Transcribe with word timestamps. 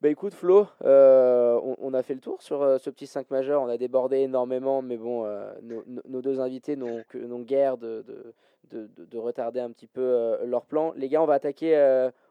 Bah 0.00 0.08
écoute 0.10 0.32
Flo, 0.32 0.68
euh, 0.84 1.58
on, 1.80 1.92
a 1.92 2.04
fait 2.04 2.14
le 2.14 2.20
tour 2.20 2.40
sur 2.40 2.62
euh, 2.62 2.78
ce 2.78 2.88
petit 2.88 3.08
5 3.08 3.32
majeur, 3.32 3.60
on 3.62 3.68
a 3.68 3.76
débordé 3.76 4.18
énormément, 4.18 4.80
mais 4.80 4.96
bon, 4.96 5.24
euh, 5.24 5.50
nos, 6.06 6.22
deux 6.22 6.38
invités 6.38 6.76
n'ont 6.76 7.02
guère 7.40 7.76
de, 7.78 8.04
de, 8.06 8.32
de, 8.70 8.88
de- 8.96 9.04
de 9.06 9.18
retarder 9.18 9.58
un 9.58 9.70
petit 9.72 9.88
peu 9.88 10.38
leur 10.46 10.66
plan. 10.66 10.92
Les 10.94 11.08
gars, 11.08 11.20
on 11.20 11.26
va 11.26 11.34
attaquer, 11.34 11.74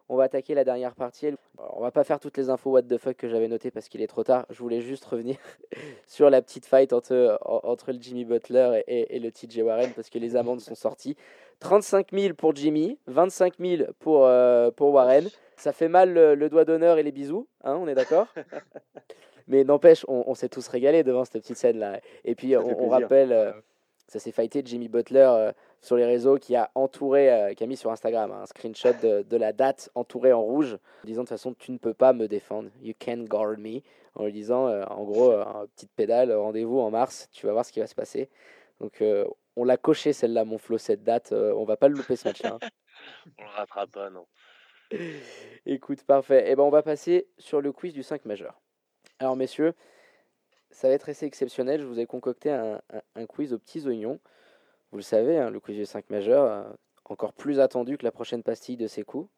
on 0.07 0.15
va 0.15 0.23
attaquer 0.23 0.53
la 0.53 0.63
dernière 0.63 0.95
partie. 0.95 1.27
Alors, 1.57 1.75
on 1.77 1.81
va 1.81 1.91
pas 1.91 2.05
faire 2.05 2.21
toutes 2.21 2.37
les 2.37 2.49
infos 2.49 2.71
what 2.71 2.83
the 2.83 2.97
fuck 2.97 3.17
que 3.17 3.27
j'avais 3.27 3.49
notées 3.49 3.71
parce 3.71 3.89
qu'il 3.89 4.01
est 4.01 4.07
trop 4.07 4.23
tard. 4.23 4.45
Je 4.49 4.59
voulais 4.59 4.79
juste 4.79 5.03
revenir 5.03 5.35
sur 6.07 6.29
la 6.29 6.41
petite 6.41 6.65
fight 6.65 6.93
entre, 6.93 7.37
en- 7.43 7.59
entre 7.65 7.91
le 7.91 7.97
Jimmy 7.99 8.23
Butler 8.23 8.81
et, 8.87 9.19
le 9.19 9.29
TJ 9.29 9.59
Warren 9.63 9.91
parce 9.93 10.09
que 10.09 10.19
les 10.19 10.37
amendes 10.37 10.61
sont 10.61 10.75
sorties. 10.75 11.17
35 11.59 12.11
000 12.13 12.33
pour 12.33 12.55
Jimmy, 12.55 12.97
25 13.07 13.55
000 13.59 13.91
pour, 13.99 14.25
euh, 14.25 14.71
pour 14.71 14.93
Warren. 14.93 15.27
Ça 15.57 15.73
fait 15.73 15.87
mal 15.89 16.13
le, 16.13 16.35
le 16.35 16.49
doigt 16.49 16.65
d'honneur 16.65 16.97
et 16.97 17.03
les 17.03 17.11
bisous, 17.11 17.47
hein, 17.63 17.75
on 17.75 17.87
est 17.87 17.95
d'accord 17.95 18.27
Mais 19.47 19.63
n'empêche, 19.63 20.05
on, 20.07 20.23
on 20.27 20.35
s'est 20.35 20.49
tous 20.49 20.67
régalés 20.67 21.03
devant 21.03 21.23
cette 21.25 21.41
petite 21.41 21.57
scène-là. 21.57 21.99
Et 22.25 22.35
puis, 22.35 22.55
on, 22.57 22.89
rappelle, 22.89 23.31
euh, 23.31 23.51
ça 24.07 24.19
s'est 24.19 24.31
fighté 24.33 24.61
Jimmy 24.65 24.89
Butler 24.89 25.25
euh, 25.29 25.51
sur 25.81 25.95
les 25.95 26.05
réseaux 26.05 26.37
qui 26.37 26.55
a 26.55 26.69
entouré, 26.75 27.31
euh, 27.31 27.53
qui 27.53 27.63
a 27.63 27.67
mis 27.67 27.77
sur 27.77 27.89
Instagram 27.89 28.31
un 28.31 28.45
screenshot 28.45 28.93
de, 29.01 29.21
de 29.21 29.37
la 29.37 29.53
date 29.53 29.89
entourée 29.95 30.33
en 30.33 30.41
rouge, 30.41 30.73
en 30.73 31.07
disant 31.07 31.21
de 31.21 31.27
toute 31.27 31.37
façon, 31.37 31.53
tu 31.57 31.71
ne 31.71 31.77
peux 31.77 31.93
pas 31.93 32.11
me 32.13 32.27
défendre, 32.27 32.69
you 32.81 32.93
can't 32.99 33.23
guard 33.23 33.57
me, 33.57 33.79
en 34.15 34.25
lui 34.25 34.33
disant, 34.33 34.67
euh, 34.67 34.83
en 34.89 35.05
gros, 35.05 35.31
euh, 35.31 35.45
un 35.45 35.65
petite 35.67 35.91
pédale, 35.95 36.33
rendez-vous 36.33 36.79
en 36.79 36.91
mars, 36.91 37.29
tu 37.31 37.45
vas 37.45 37.53
voir 37.53 37.63
ce 37.65 37.71
qui 37.71 37.79
va 37.79 37.87
se 37.87 37.95
passer. 37.95 38.29
Donc, 38.81 39.01
euh, 39.01 39.25
on 39.55 39.63
l'a 39.63 39.77
coché 39.77 40.11
celle-là, 40.13 40.43
mon 40.45 40.57
Flo, 40.57 40.77
cette 40.77 41.03
date, 41.03 41.31
euh, 41.31 41.53
on 41.55 41.63
va 41.63 41.77
pas 41.77 41.87
le 41.87 41.95
louper 41.95 42.15
ce 42.15 42.27
match-là. 42.27 42.57
hein. 42.61 42.67
On 43.39 43.43
le 43.43 43.49
rattrape 43.55 43.91
pas, 43.91 44.09
non. 44.09 44.25
Écoute, 45.65 46.03
parfait. 46.03 46.45
Eh 46.47 46.55
ben, 46.55 46.63
on 46.63 46.69
va 46.69 46.81
passer 46.83 47.27
sur 47.37 47.61
le 47.61 47.71
quiz 47.71 47.93
du 47.93 48.03
5 48.03 48.25
majeur. 48.25 48.61
Alors, 49.19 49.35
messieurs, 49.35 49.73
ça 50.71 50.87
va 50.87 50.93
être 50.93 51.09
assez 51.09 51.25
exceptionnel. 51.25 51.81
Je 51.81 51.85
vous 51.85 51.99
ai 51.99 52.05
concocté 52.05 52.51
un, 52.51 52.81
un- 52.93 53.01
un 53.15 53.25
quiz 53.25 53.53
aux 53.53 53.59
petits 53.59 53.85
oignons. 53.87 54.19
Vous 54.91 54.97
le 54.97 55.03
savez, 55.03 55.37
hein, 55.37 55.49
le 55.49 55.59
quiz 55.59 55.75
du 55.75 55.85
5 55.85 56.09
majeur, 56.09 56.43
euh, 56.45 56.63
encore 57.05 57.33
plus 57.33 57.59
attendu 57.59 57.97
que 57.97 58.05
la 58.05 58.11
prochaine 58.11 58.43
pastille 58.43 58.77
de 58.77 58.87
ses 58.87 59.03
coups. 59.03 59.29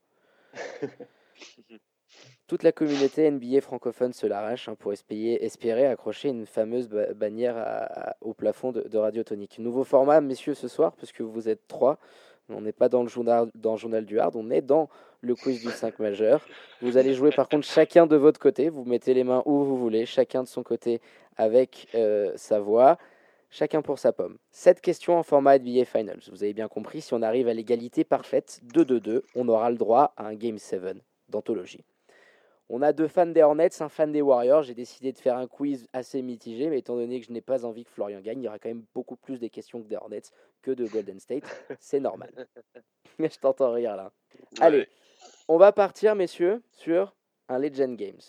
Toute 2.47 2.63
la 2.63 2.72
communauté 2.72 3.30
NBA 3.30 3.61
francophone 3.61 4.11
se 4.13 4.25
l'arrache 4.25 4.67
hein, 4.69 4.75
pour 4.75 4.91
espérer, 4.91 5.34
espérer 5.36 5.86
accrocher 5.86 6.30
une 6.30 6.47
fameuse 6.47 6.89
ba- 6.89 7.13
bannière 7.13 7.56
à- 7.58 8.09
à- 8.11 8.16
au 8.22 8.34
plafond 8.34 8.72
de, 8.72 8.81
de 8.81 8.97
Radio 8.97 9.23
Tonique. 9.23 9.59
Nouveau 9.59 9.84
format, 9.84 10.19
messieurs, 10.19 10.56
ce 10.56 10.67
soir, 10.67 10.95
puisque 10.95 11.22
vous 11.22 11.47
êtes 11.47 11.67
trois. 11.67 12.00
On 12.50 12.61
n'est 12.61 12.72
pas 12.72 12.89
dans 12.89 13.03
le, 13.03 13.09
journal, 13.09 13.50
dans 13.55 13.78
journal 13.78 14.05
du 14.05 14.19
hard, 14.19 14.36
on 14.36 14.50
est 14.50 14.61
dans 14.61 14.89
le 15.22 15.36
quiz 15.36 15.61
du 15.61 15.69
5 15.69 16.00
majeur. 16.00 16.45
Vous 16.81 16.97
allez 16.97 17.14
jouer 17.14 17.31
par 17.31 17.50
contre 17.50 17.66
chacun 17.66 18.08
de 18.08 18.16
votre 18.16 18.39
côté. 18.39 18.69
Vous 18.69 18.86
mettez 18.86 19.14
les 19.14 19.23
mains 19.23 19.44
où 19.45 19.64
vous 19.64 19.78
voulez, 19.78 20.06
chacun 20.06 20.44
de 20.44 20.47
son 20.47 20.64
côté 20.64 21.02
avec 21.38 21.88
euh, 21.95 22.31
sa 22.36 22.59
voix, 22.59 22.97
chacun 23.50 23.81
pour 23.81 24.00
sa 24.00 24.11
pomme. 24.11 24.38
Cette 24.52 24.81
question 24.81 25.17
en 25.17 25.23
format 25.23 25.58
NBA 25.58 25.86
Finals. 25.86 26.22
Vous 26.31 26.44
avez 26.44 26.53
bien 26.53 26.67
compris, 26.67 27.02
si 27.02 27.14
on 27.14 27.22
arrive 27.22 27.47
à 27.47 27.53
l'égalité 27.53 28.03
parfaite, 28.03 28.61
2-2-2, 28.73 29.22
on 29.36 29.47
aura 29.47 29.69
le 29.69 29.78
droit 29.78 30.13
à 30.17 30.28
un 30.28 30.36
Game 30.36 30.58
7 30.58 30.97
d'anthologie. 31.30 31.84
On 32.72 32.84
a 32.84 32.94
deux 32.94 33.08
fans 33.08 33.25
des 33.25 33.42
Hornets, 33.42 33.81
un 33.81 33.89
fan 33.89 34.12
des 34.12 34.22
Warriors. 34.22 34.62
J'ai 34.62 34.75
décidé 34.75 35.12
de 35.12 35.17
faire 35.17 35.36
un 35.36 35.48
quiz 35.48 35.88
assez 35.92 36.22
mitigé, 36.22 36.70
mais 36.70 36.80
étant 36.80 36.95
donné 36.95 37.20
que 37.20 37.25
je 37.25 37.31
n'ai 37.31 37.42
pas 37.42 37.66
envie 37.66 37.84
que 37.84 37.89
Florian 37.89 38.22
gagne, 38.22 38.42
il 38.42 38.45
y 38.45 38.48
aura 38.48 38.59
quand 38.59 38.70
même 38.70 38.86
beaucoup 38.94 39.16
plus 39.16 39.39
des 39.39 39.50
questions 39.50 39.81
que 39.81 39.88
des 39.88 39.95
Hornets 39.95 40.22
que 40.62 40.70
de 40.70 40.86
Golden 40.86 41.20
State. 41.20 41.44
C'est 41.80 42.00
normal. 42.00 42.31
je 43.20 43.40
t'entends 43.40 43.72
rire 43.72 43.95
là. 43.95 44.12
Allez, 44.59 44.88
on 45.47 45.58
va 45.58 45.72
partir, 45.72 46.14
messieurs, 46.14 46.62
sur 46.72 47.16
un 47.47 47.58
Legend 47.58 47.97
Games. 47.97 48.22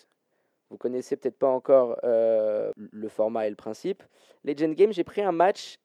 Vous 0.71 0.79
connaissez 0.79 1.17
peut-être 1.17 1.39
pas 1.39 1.49
encore 1.49 1.99
euh, 2.05 2.73
le 2.77 3.09
format 3.09 3.47
et 3.47 3.51
le 3.51 3.57
principe. 3.57 4.03
Legend 4.45 4.75
Games, 4.75 4.93
j'ai 4.93 5.05
pris 5.05 5.21
un 5.21 5.33
match 5.33 5.79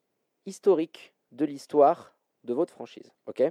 historique 0.46 1.12
de 1.32 1.44
l'histoire 1.44 2.16
de 2.44 2.54
votre 2.54 2.72
franchise. 2.72 3.12
Ok? 3.26 3.42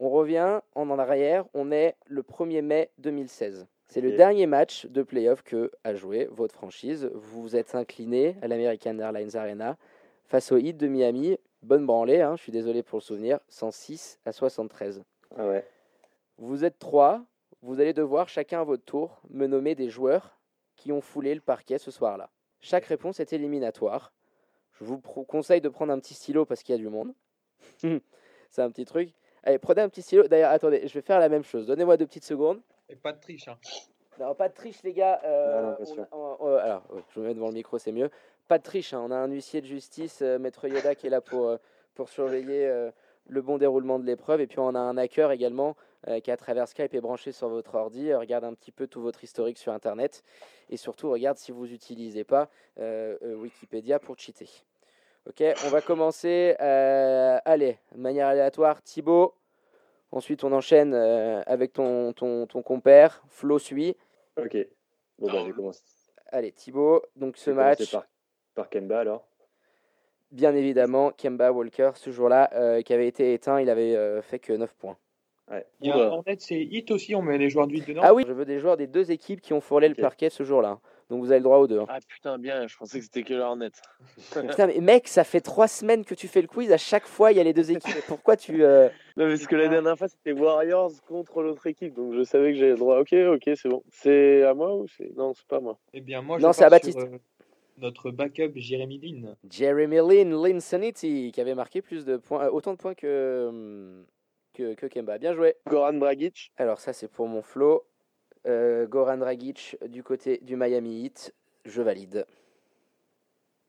On 0.00 0.10
revient 0.10 0.60
en 0.74 0.90
en 0.90 0.98
arrière. 0.98 1.44
On 1.54 1.70
est 1.70 1.94
le 2.06 2.22
1er 2.22 2.62
mai 2.62 2.90
2016. 2.98 3.68
C'est 3.92 4.00
le 4.00 4.12
dernier 4.12 4.46
match 4.46 4.86
de 4.86 5.02
playoff 5.02 5.42
que 5.42 5.70
a 5.84 5.94
joué 5.94 6.26
votre 6.30 6.54
franchise. 6.54 7.10
Vous 7.12 7.42
vous 7.42 7.56
êtes 7.56 7.74
incliné 7.74 8.36
à 8.40 8.48
l'American 8.48 8.98
Airlines 8.98 9.36
Arena 9.36 9.76
face 10.24 10.50
au 10.50 10.56
Heat 10.56 10.78
de 10.78 10.86
Miami. 10.86 11.36
Bonne 11.62 11.84
branlée, 11.84 12.22
hein, 12.22 12.34
je 12.38 12.42
suis 12.42 12.52
désolé 12.52 12.82
pour 12.82 13.00
le 13.00 13.02
souvenir. 13.02 13.38
106 13.48 14.18
à 14.24 14.32
73. 14.32 15.02
Ah 15.36 15.46
ouais. 15.46 15.66
Vous 16.38 16.64
êtes 16.64 16.78
trois, 16.78 17.22
vous 17.60 17.80
allez 17.80 17.92
devoir 17.92 18.30
chacun 18.30 18.62
à 18.62 18.64
votre 18.64 18.82
tour 18.82 19.20
me 19.28 19.46
nommer 19.46 19.74
des 19.74 19.90
joueurs 19.90 20.38
qui 20.76 20.90
ont 20.90 21.02
foulé 21.02 21.34
le 21.34 21.42
parquet 21.42 21.76
ce 21.76 21.90
soir-là. 21.90 22.30
Chaque 22.60 22.86
réponse 22.86 23.20
est 23.20 23.34
éliminatoire. 23.34 24.14
Je 24.80 24.84
vous 24.84 25.00
conseille 25.00 25.60
de 25.60 25.68
prendre 25.68 25.92
un 25.92 25.98
petit 25.98 26.14
stylo 26.14 26.46
parce 26.46 26.62
qu'il 26.62 26.74
y 26.74 26.76
a 26.76 26.80
du 26.80 26.88
monde. 26.88 27.12
C'est 28.48 28.62
un 28.62 28.70
petit 28.70 28.86
truc. 28.86 29.10
Allez, 29.42 29.58
prenez 29.58 29.82
un 29.82 29.90
petit 29.90 30.00
stylo. 30.00 30.26
D'ailleurs, 30.28 30.50
attendez, 30.50 30.88
je 30.88 30.94
vais 30.94 31.02
faire 31.02 31.20
la 31.20 31.28
même 31.28 31.44
chose. 31.44 31.66
Donnez-moi 31.66 31.98
deux 31.98 32.06
petites 32.06 32.24
secondes. 32.24 32.62
Et 32.88 32.96
pas 32.96 33.12
de 33.12 33.20
triche. 33.20 33.48
Hein. 33.48 33.58
Non, 34.20 34.34
pas 34.34 34.48
de 34.48 34.54
triche, 34.54 34.82
les 34.82 34.92
gars. 34.92 35.20
Euh, 35.24 35.60
Non, 35.62 35.68
non, 35.70 35.76
bien 35.76 35.86
on- 35.88 35.94
sûr. 35.94 36.06
on- 36.12 36.36
on- 36.40 36.56
alors, 36.56 36.82
je 37.14 37.20
me 37.20 37.26
mets 37.26 37.34
devant 37.34 37.48
le 37.48 37.54
micro, 37.54 37.78
c'est 37.78 37.92
mieux. 37.92 38.10
Pas 38.48 38.58
de 38.58 38.62
triche. 38.62 38.92
hein, 38.92 39.00
On 39.04 39.10
a 39.10 39.16
un 39.16 39.28
huissier 39.28 39.60
de 39.60 39.66
justice, 39.66 40.20
euh, 40.22 40.38
Maître 40.38 40.68
Yoda, 40.68 40.94
qui 40.94 41.06
est 41.06 41.10
là 41.10 41.20
pour, 41.20 41.48
euh, 41.48 41.56
pour 41.94 42.08
surveiller 42.10 42.66
euh, 42.66 42.90
le 43.28 43.40
bon 43.40 43.56
déroulement 43.56 43.98
de 43.98 44.04
l'épreuve. 44.04 44.40
Et 44.42 44.46
puis, 44.46 44.58
on 44.58 44.74
a 44.74 44.78
un 44.78 44.96
hacker 44.98 45.30
également 45.32 45.76
euh, 46.08 46.18
qui, 46.20 46.30
à 46.32 46.36
travers 46.36 46.66
Skype, 46.68 46.92
est 46.94 47.00
branché 47.00 47.32
sur 47.32 47.48
votre 47.48 47.74
ordi. 47.76 48.10
euh, 48.10 48.18
regarde 48.18 48.44
un 48.44 48.54
petit 48.54 48.72
peu 48.72 48.86
tout 48.88 49.00
votre 49.00 49.22
historique 49.24 49.56
sur 49.58 49.72
Internet. 49.72 50.22
Et 50.68 50.76
surtout, 50.76 51.10
regarde 51.10 51.38
si 51.38 51.52
vous 51.52 51.66
n'utilisez 51.66 52.24
pas 52.24 52.50
euh, 52.80 53.16
euh, 53.22 53.34
Wikipédia 53.36 53.98
pour 54.00 54.18
cheater. 54.18 54.48
Ok, 55.28 55.42
on 55.64 55.68
va 55.68 55.80
commencer. 55.80 56.56
euh, 56.60 57.38
allez, 57.44 57.78
de 57.94 57.98
manière 58.00 58.26
aléatoire, 58.26 58.82
Thibaut. 58.82 59.34
Ensuite, 60.12 60.44
on 60.44 60.52
enchaîne 60.52 60.92
euh, 60.94 61.42
avec 61.46 61.72
ton, 61.72 62.12
ton, 62.12 62.46
ton 62.46 62.62
compère. 62.62 63.22
Flo 63.28 63.58
suit. 63.58 63.96
Ok. 64.36 64.56
Bon, 65.18 65.26
bah, 65.26 65.38
je 65.40 65.46
vais 65.46 65.52
commencer, 65.52 65.82
Allez, 66.30 66.52
Thibaut, 66.52 67.02
donc 67.16 67.36
ce 67.36 67.50
match, 67.50 67.90
par, 67.90 68.04
par 68.54 68.70
Kemba 68.70 69.00
alors? 69.00 69.26
bien 70.30 70.54
évidemment, 70.54 71.12
Kemba 71.12 71.52
Walker, 71.52 71.90
ce 71.94 72.10
jour-là, 72.10 72.50
euh, 72.54 72.80
qui 72.82 72.92
avait 72.94 73.06
été 73.06 73.34
éteint, 73.34 73.60
il 73.60 73.68
avait 73.68 73.94
euh, 73.94 74.22
fait 74.22 74.38
que 74.38 74.52
9 74.52 74.74
points. 74.74 74.96
Ouais. 75.50 75.66
Il 75.80 75.88
y 75.88 75.92
a 75.92 75.96
Oula. 75.96 76.06
un 76.06 76.08
Hornet, 76.08 76.36
c'est 76.38 76.60
Hit 76.60 76.90
aussi, 76.90 77.14
on 77.14 77.20
met 77.22 77.36
les 77.36 77.50
joueurs 77.50 77.66
du 77.66 77.76
Hit 77.76 77.86
dedans. 77.88 78.00
Ah 78.02 78.14
oui, 78.14 78.24
je 78.26 78.32
veux 78.32 78.46
des 78.46 78.58
joueurs 78.58 78.76
des 78.78 78.86
deux 78.86 79.10
équipes 79.10 79.40
qui 79.42 79.52
ont 79.52 79.60
Ok. 79.60 79.82
le 79.82 79.94
parquet 79.94 80.30
ce 80.30 80.42
jour-là. 80.42 80.78
Donc 81.10 81.20
vous 81.20 81.30
avez 81.30 81.38
le 81.40 81.44
droit 81.44 81.58
aux 81.58 81.66
deux. 81.66 81.80
hein. 81.80 81.86
Ah 81.88 81.98
putain, 82.06 82.38
bien, 82.38 82.66
je 82.66 82.76
pensais 82.76 82.98
que 82.98 83.04
c'était 83.04 83.22
que 83.22 83.34
le 83.34 83.40
Hornet. 83.40 83.70
Putain, 84.32 84.66
mais 84.66 84.80
mec, 84.80 85.08
ça 85.08 85.24
fait 85.24 85.40
trois 85.40 85.68
semaines 85.68 86.04
que 86.04 86.14
tu 86.14 86.28
fais 86.28 86.40
le 86.42 86.48
quiz, 86.48 86.72
à 86.72 86.76
chaque 86.78 87.06
fois 87.06 87.32
il 87.32 87.36
y 87.36 87.40
a 87.40 87.44
les 87.44 87.52
deux 87.52 87.70
équipes. 87.70 87.82
Pourquoi 88.08 88.36
tu. 88.36 88.64
euh, 88.64 88.88
Non, 89.16 89.26
mais 89.26 89.32
parce 89.36 89.46
que 89.46 89.56
la 89.56 89.68
dernière 89.68 89.96
fois, 89.98 90.08
c'était 90.08 90.32
Warriors 90.32 90.92
contre 91.06 91.42
l'autre 91.42 91.66
équipe, 91.66 91.94
donc 91.94 92.14
je 92.14 92.22
savais 92.24 92.52
que 92.52 92.58
j'avais 92.58 92.72
le 92.72 92.78
droit. 92.78 92.98
Ok, 93.00 93.12
ok, 93.12 93.50
c'est 93.56 93.68
bon. 93.68 93.82
C'est 93.90 94.42
à 94.44 94.54
moi 94.54 94.74
ou 94.74 94.86
c'est. 94.88 95.14
Non, 95.16 95.32
c'est 95.34 95.46
pas 95.46 95.60
moi. 95.60 95.78
Eh 95.92 96.00
bien, 96.00 96.22
moi, 96.22 96.38
je 96.38 96.42
Non, 96.44 96.52
c'est 96.52 96.62
à 96.64 96.68
sur, 96.68 96.70
Baptiste. 96.70 96.98
euh, 96.98 97.18
notre 97.78 98.10
backup, 98.10 98.52
Jérémy 98.56 98.98
Lin. 98.98 99.34
Jeremy 99.50 99.96
Lin, 99.96 100.30
Lin 100.42 100.60
Sanity, 100.60 101.30
qui 101.32 101.40
avait 101.40 101.54
marqué 101.54 101.82
plus 101.82 102.04
de 102.04 102.16
points, 102.16 102.44
euh, 102.46 102.50
autant 102.50 102.72
de 102.72 102.78
points 102.78 102.94
que, 102.94 103.46
hum, 103.48 104.06
que, 104.54 104.74
que 104.74 104.86
Kemba. 104.86 105.18
Bien 105.18 105.34
joué. 105.34 105.56
Goran 105.68 105.94
Dragic. 105.94 106.52
Alors 106.56 106.78
ça 106.80 106.92
c'est 106.92 107.08
pour 107.08 107.26
mon 107.28 107.42
flow. 107.42 107.82
Euh, 108.46 108.86
Goran 108.86 109.18
Dragic 109.18 109.76
du 109.86 110.02
côté 110.02 110.38
du 110.38 110.56
Miami 110.56 111.04
Heat, 111.04 111.34
je 111.64 111.80
valide. 111.82 112.26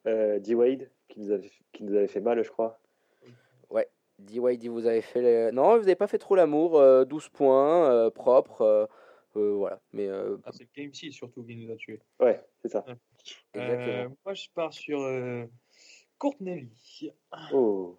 Euh, 0.07 0.39
D-Wade, 0.39 0.89
qui, 1.07 1.19
nous 1.21 1.31
avait- 1.31 1.51
qui 1.71 1.83
nous 1.83 1.95
avait 1.95 2.07
fait 2.07 2.21
mal, 2.21 2.43
je 2.43 2.49
crois. 2.49 2.79
D-Wade, 4.19 4.63
vous 4.67 4.85
avez 4.85 5.01
fait... 5.01 5.21
le- 5.21 5.51
Non, 5.51 5.71
vous 5.73 5.79
n'avez 5.81 5.95
pas 5.95 6.07
fait 6.07 6.19
trop 6.19 6.35
l'amour. 6.35 6.77
euh, 6.79 7.03
12 7.03 7.29
points, 7.29 7.89
euh, 7.91 8.09
propre. 8.11 8.61
euh, 8.61 8.85
euh, 9.35 9.53
voilà. 9.55 9.81
Mais 9.91 10.07
euh, 10.07 10.37
Ah, 10.45 10.51
c'est 10.53 10.63
le 10.63 10.69
Game 10.83 10.93
6 10.93 11.11
surtout 11.11 11.43
qui 11.43 11.55
nous 11.55 11.71
a 11.71 11.75
tués. 11.75 11.99
Ouais, 12.19 12.39
c'est 12.61 12.69
ça. 12.69 12.85
exactement. 13.55 13.87
Euh, 13.87 14.09
moi, 14.23 14.33
je 14.35 14.47
pars 14.53 14.71
sur 14.71 15.01
euh, 15.01 15.45
Courtney. 16.19 16.69
Oh. 17.51 17.97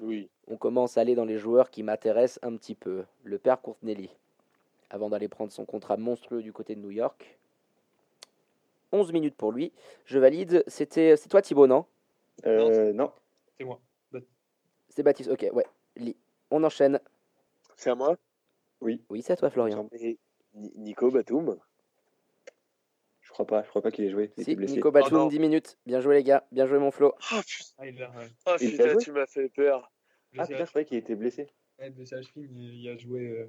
Oui. 0.00 0.28
on 0.48 0.56
commence 0.56 0.96
à 0.96 1.02
aller 1.02 1.14
dans 1.14 1.26
les 1.26 1.38
joueurs 1.38 1.70
qui 1.70 1.82
m'intéressent 1.82 2.40
un 2.42 2.56
petit 2.56 2.74
peu. 2.74 3.04
Le 3.22 3.38
père 3.38 3.60
Courtnelli, 3.60 4.10
avant 4.94 5.10
d'aller 5.10 5.26
prendre 5.28 5.50
son 5.50 5.64
contrat 5.64 5.96
monstrueux 5.96 6.40
du 6.40 6.52
côté 6.52 6.76
de 6.76 6.80
New 6.80 6.92
York. 6.92 7.36
11 8.92 9.12
minutes 9.12 9.34
pour 9.34 9.50
lui. 9.50 9.72
Je 10.04 10.20
valide. 10.20 10.62
C'était 10.68 11.16
c'est 11.16 11.28
toi 11.28 11.42
Thibaut, 11.42 11.66
non? 11.66 11.84
Euh, 12.46 12.92
non. 12.92 13.10
C'est 13.58 13.64
moi. 13.64 13.80
C'est 14.88 15.02
Baptiste. 15.02 15.30
Ok, 15.30 15.44
ouais. 15.52 15.66
Lee. 15.96 16.16
On 16.52 16.62
enchaîne. 16.62 17.00
C'est 17.76 17.90
à 17.90 17.96
moi? 17.96 18.16
Oui, 18.80 19.02
c'est 19.22 19.32
à 19.32 19.36
toi 19.36 19.50
Florian. 19.50 19.88
Nico 20.54 21.10
Batum. 21.10 21.58
Je 23.22 23.30
crois 23.32 23.46
pas. 23.46 23.64
Je 23.64 23.68
crois 23.70 23.82
pas 23.82 23.90
qu'il 23.90 24.04
ait 24.04 24.10
joué. 24.10 24.30
Il 24.36 24.44
Si, 24.44 24.50
était 24.52 24.56
blessé. 24.58 24.74
Nico 24.74 24.88
Oh 24.90 24.92
Batum, 24.92 25.18
non. 25.18 25.26
10 25.26 25.40
minutes. 25.40 25.76
Bien 25.86 26.00
joué 26.00 26.14
les 26.14 26.22
gars. 26.22 26.46
Bien 26.52 26.66
joué 26.68 26.78
mon 26.78 26.92
Flo. 26.92 27.14
Ah 27.32 27.40
putain, 27.44 27.64
Ah, 27.78 27.86
il 27.88 28.00
a, 28.00 28.10
ouais. 28.10 28.28
ah, 28.46 28.54
putain 28.56 28.76
t'a 28.76 28.88
joué? 28.90 29.02
tu 29.02 29.10
m'as 29.10 29.26
fait 29.26 29.48
peur. 29.48 29.90
Ah 30.38 30.46
putain, 30.46 30.64
je 30.64 30.70
croyais 30.70 30.84
qu'il 30.84 30.98
était 30.98 31.16
blessé. 31.16 31.48
Ouais, 31.80 31.92
cheville, 32.22 32.80
il 32.80 32.88
a 32.88 32.96
joué. 32.96 33.26
euh, 33.30 33.46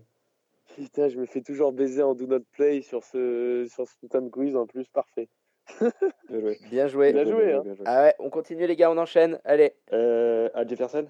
Putain, 0.73 1.07
je 1.09 1.17
me 1.17 1.25
fais 1.25 1.41
toujours 1.41 1.71
baiser 1.71 2.01
en 2.01 2.15
do 2.15 2.25
not 2.25 2.41
play 2.51 2.81
sur 2.81 3.03
ce, 3.03 3.65
sur 3.71 3.88
ce 3.88 3.95
putain 3.97 4.21
de 4.21 4.29
quiz 4.29 4.56
en 4.56 4.65
plus, 4.65 4.88
parfait. 4.88 5.29
Bien 6.29 6.39
joué. 6.39 6.57
Bien 6.69 6.88
joué. 6.88 7.13
Bien 7.13 7.23
joué, 7.25 7.53
hein. 7.53 7.62
bien 7.62 7.73
joué. 7.75 7.83
Ah 7.88 8.03
ouais, 8.03 8.15
on 8.19 8.29
continue 8.29 8.67
les 8.67 8.75
gars, 8.75 8.91
on 8.91 8.97
enchaîne. 8.97 9.39
Allez. 9.45 9.73
Euh, 9.94 10.50
Al 10.53 10.67
Jefferson 10.67 11.07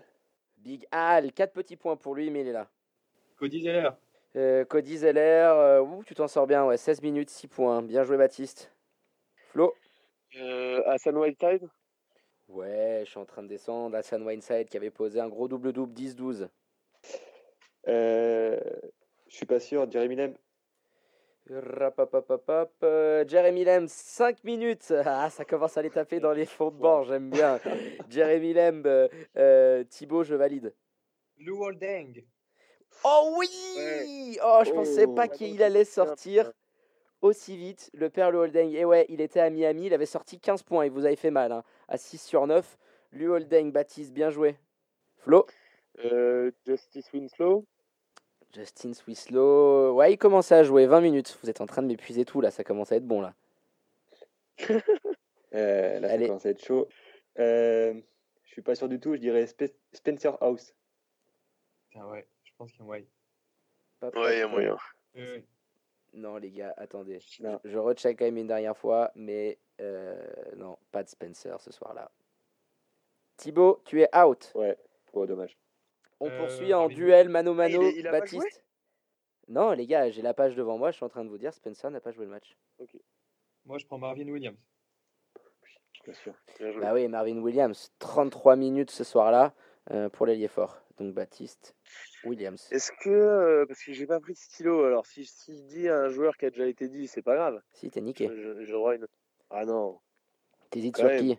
Big 0.57 0.85
Al, 0.91 1.31
4 1.31 1.53
petits 1.53 1.75
points 1.77 1.95
pour 1.95 2.15
lui, 2.15 2.29
mais 2.29 2.41
il 2.41 2.47
est 2.47 2.53
là. 2.53 2.69
Cody 3.37 3.61
Zeller. 3.61 3.89
Euh, 4.35 4.65
Cody 4.65 4.97
Zeller, 4.97 5.21
euh, 5.55 5.81
ouh, 5.81 6.03
tu 6.03 6.15
t'en 6.15 6.27
sors 6.27 6.47
bien, 6.47 6.65
ouais, 6.65 6.77
16 6.77 7.01
minutes, 7.01 7.29
6 7.29 7.47
points. 7.47 7.81
Bien 7.81 8.03
joué 8.03 8.17
Baptiste. 8.17 8.71
Flo 9.49 9.73
Euh, 10.37 10.81
Hassan 10.87 11.17
Whiteside 11.17 11.67
Ouais, 12.47 13.01
je 13.05 13.09
suis 13.09 13.19
en 13.19 13.25
train 13.25 13.43
de 13.43 13.47
descendre. 13.47 13.95
Hassan 13.95 14.23
Whiteside 14.23 14.67
qui 14.69 14.77
avait 14.77 14.91
posé 14.91 15.19
un 15.19 15.29
gros 15.29 15.47
double-double 15.47 15.93
10-12. 15.93 16.47
euh, 17.87 18.59
Je 19.27 19.35
suis 19.35 19.45
pas 19.45 19.59
sûr. 19.59 19.89
Jeremy 19.89 20.17
euh, 22.83 23.25
Jeremy 23.27 23.65
Lamb, 23.65 23.87
5 23.87 24.43
minutes. 24.43 24.93
Ah, 25.05 25.29
ça 25.29 25.45
commence 25.45 25.77
à 25.77 25.81
les 25.81 25.89
taper 25.89 26.19
dans 26.19 26.31
les 26.31 26.45
fonds 26.45 26.71
de 26.71 26.77
bord, 26.77 27.03
j'aime 27.03 27.29
bien. 27.29 27.59
Jeremy 28.09 28.53
Lamb, 28.53 28.85
euh, 28.87 29.07
euh, 29.37 29.83
Thibaut, 29.83 30.23
je 30.23 30.35
valide. 30.35 30.73
Lou 31.39 31.63
Holding. 31.63 32.23
Oh 33.03 33.35
oui 33.37 33.49
Ouais. 33.77 34.37
Oh, 34.43 34.61
je 34.65 34.71
pensais 34.71 35.05
Oh. 35.07 35.13
pas 35.13 35.27
qu'il 35.27 35.61
allait 35.61 35.85
sortir 35.85 36.51
aussi 37.21 37.57
vite. 37.57 37.91
Le 37.93 38.09
père 38.09 38.31
Le 38.31 38.39
Holding, 38.39 38.73
et 38.73 38.85
ouais, 38.85 39.05
il 39.09 39.21
était 39.21 39.41
à 39.41 39.49
Miami, 39.49 39.87
il 39.87 39.93
avait 39.93 40.05
sorti 40.05 40.39
15 40.39 40.63
points, 40.63 40.85
il 40.85 40.91
vous 40.91 41.05
avait 41.05 41.15
fait 41.15 41.31
mal, 41.31 41.51
hein, 41.51 41.63
à 41.87 41.97
6 41.97 42.19
sur 42.19 42.47
9. 42.47 42.77
Le 43.11 43.27
Holding, 43.29 43.71
Baptiste, 43.71 44.13
bien 44.13 44.29
joué. 44.29 44.55
Flo? 45.17 45.45
Euh, 46.03 46.51
Justice 46.65 47.11
Winslow 47.13 47.65
Justin 48.55 48.93
Swislow, 48.93 49.93
ouais, 49.95 50.13
il 50.13 50.17
commence 50.17 50.51
à 50.51 50.63
jouer 50.63 50.85
20 50.87 51.01
minutes. 51.01 51.37
Vous 51.43 51.49
êtes 51.49 51.61
en 51.61 51.65
train 51.65 51.81
de 51.81 51.87
m'épuiser 51.87 52.23
tout 52.25 52.39
là, 52.41 52.51
ça 52.51 52.63
commence 52.63 52.91
à 52.91 52.95
être 52.95 53.05
bon 53.07 53.21
là. 53.21 53.33
Euh, 55.53 55.99
Là, 56.01 56.07
ça 56.09 56.13
Allez. 56.15 56.27
commence 56.27 56.45
à 56.45 56.49
être 56.49 56.63
chaud. 56.65 56.89
Euh, 57.39 57.93
je 58.43 58.51
suis 58.51 58.61
pas 58.61 58.75
sûr 58.75 58.89
du 58.89 58.99
tout. 58.99 59.13
Je 59.15 59.19
dirais 59.21 59.45
Spe- 59.45 59.73
Spencer 59.93 60.37
House. 60.41 60.73
Putain, 61.89 62.05
ouais, 62.09 62.27
je 62.43 62.51
pense 62.57 62.71
qu'il 62.71 62.79
y 62.79 62.83
a 62.83 62.85
moyen. 62.85 63.05
Ouais, 64.01 64.35
il 64.35 64.39
y 64.39 64.41
a 64.41 64.47
moyen. 64.49 64.75
Euh, 65.15 65.39
Non, 66.13 66.35
les 66.35 66.51
gars, 66.51 66.73
attendez. 66.75 67.19
Non. 67.39 67.57
Je 67.63 67.77
recheck 67.77 68.19
quand 68.19 68.25
même 68.25 68.35
une 68.35 68.47
dernière 68.47 68.75
fois, 68.75 69.11
mais 69.15 69.57
euh, 69.79 70.21
non, 70.57 70.77
pas 70.91 71.03
de 71.03 71.09
Spencer 71.09 71.57
ce 71.61 71.71
soir-là. 71.71 72.11
Thibaut, 73.37 73.81
tu 73.85 74.01
es 74.01 74.09
out. 74.17 74.51
Ouais. 74.55 74.77
Oh, 75.13 75.25
dommage. 75.25 75.57
On 76.19 76.29
Euh, 76.29 76.37
poursuit 76.37 76.73
en 76.73 76.81
Marvin. 76.81 76.95
duel 76.95 77.29
mano-mano. 77.29 77.81
il 77.81 77.87
est- 77.87 77.99
il 77.99 78.07
a 78.07 78.11
pas 78.11 78.19
Baptiste. 78.19 78.63
non, 79.47 79.71
les 79.71 79.85
gars, 79.85 80.09
j'ai 80.11 80.21
la 80.21 80.33
page 80.33 80.55
devant 80.55 80.77
moi. 80.77 80.91
Je 80.91 80.95
suis 80.97 81.05
en 81.05 81.09
train 81.09 81.23
de 81.25 81.29
vous 81.29 81.37
dire, 81.37 81.53
Spencer 81.53 81.89
n'a 81.91 81.99
pas 82.01 82.11
joué 82.11 82.25
le 82.25 82.31
match. 82.31 82.57
moi, 83.65 83.77
je 83.77 83.85
prends 83.85 83.97
Marvin 83.97 84.27
Williams. 84.29 84.57
Bien 86.03 86.13
sûr. 86.13 86.33
Bien 86.59 86.71
joué. 86.71 86.81
Bah 86.81 86.93
oui, 86.93 87.07
Marvin 87.07 87.37
Williams, 87.39 87.91
33 87.99 88.55
minutes 88.55 88.91
ce 88.91 89.03
soir-là 89.03 89.53
euh, 89.91 90.07
pour 90.09 90.25
l'ailier 90.27 90.47
fort. 90.47 90.81
Donc 90.97 91.13
Baptiste 91.13 91.75
Williams. 92.23 92.69
Est-ce 92.71 92.91
que, 93.03 93.09
euh, 93.09 93.65
parce 93.65 93.83
que 93.83 93.91
j'ai 93.91 94.05
pas 94.07 94.19
pris 94.21 94.33
de 94.33 94.37
stylo, 94.37 94.83
alors 94.85 95.05
si 95.05 95.25
si 95.25 95.57
je 95.57 95.63
dis 95.63 95.89
un 95.89 96.07
joueur 96.09 96.37
qui 96.37 96.45
a 96.45 96.49
déjà 96.51 96.67
été 96.67 96.87
dit, 96.87 97.07
c'est 97.07 97.21
pas 97.21 97.35
grave. 97.35 97.61
Si, 97.73 97.89
t'es 97.89 97.99
niqué. 98.01 98.29
je, 98.33 98.63
je 98.63 98.71
droit 98.71 98.95
une... 98.95 99.05
Ah 99.49 99.65
non, 99.65 99.99
T'hésites 100.69 100.95
sur 100.97 101.07
même. 101.07 101.19
qui? 101.19 101.37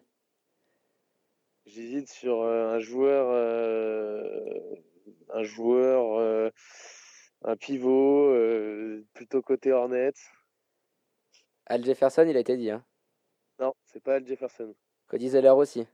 J'hésite 1.64 2.08
sur 2.10 2.42
euh, 2.42 2.74
un 2.74 2.78
joueur, 2.80 3.28
euh, 3.30 4.55
joueur, 5.46 6.18
euh, 6.18 6.50
un 7.42 7.56
pivot, 7.56 8.28
euh, 8.28 9.04
plutôt 9.14 9.40
côté 9.42 9.72
Hornets. 9.72 10.12
Al 11.66 11.84
Jefferson, 11.84 12.26
il 12.28 12.36
a 12.36 12.40
été 12.40 12.56
dit. 12.56 12.70
Hein. 12.70 12.84
Non, 13.58 13.72
c'est 13.84 14.02
pas 14.02 14.16
Al 14.16 14.26
Jefferson. 14.26 14.74
Cody 15.08 15.30
Zeller 15.30 15.50
aussi. 15.50 15.86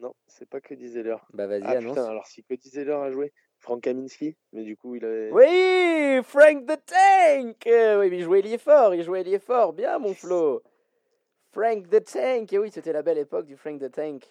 Non, 0.00 0.14
c'est 0.26 0.48
pas 0.48 0.60
Cody 0.60 0.88
Zeller. 0.88 1.16
Bah 1.32 1.46
vas-y, 1.46 1.62
Ah 1.64 1.70
annonce. 1.78 1.94
putain, 1.96 2.06
alors 2.06 2.26
si 2.26 2.42
Cody 2.44 2.68
Zeller 2.68 2.92
a 2.94 3.10
joué, 3.10 3.32
Frank 3.58 3.80
Kaminski, 3.82 4.36
mais 4.52 4.62
du 4.64 4.76
coup 4.76 4.94
il 4.94 5.04
avait. 5.04 5.30
Oui, 5.32 6.22
Frank 6.24 6.66
the 6.66 6.78
Tank 6.84 7.66
Euh, 7.66 8.00
Oui, 8.00 8.10
mais 8.10 8.18
il 8.18 8.22
jouait 8.22 8.40
ailier 8.40 8.58
fort, 8.58 8.94
il 8.94 9.02
jouait 9.02 9.20
ailier 9.22 9.38
fort. 9.38 9.72
Bien, 9.72 9.98
mon 9.98 10.12
Flo. 10.14 10.62
Frank 11.52 11.88
the 11.88 12.04
Tank. 12.04 12.52
Et 12.52 12.58
oui, 12.58 12.70
c'était 12.70 12.92
la 12.92 13.02
belle 13.02 13.18
époque 13.18 13.46
du 13.46 13.56
Frank 13.56 13.80
the 13.80 13.90
Tank. 13.90 14.24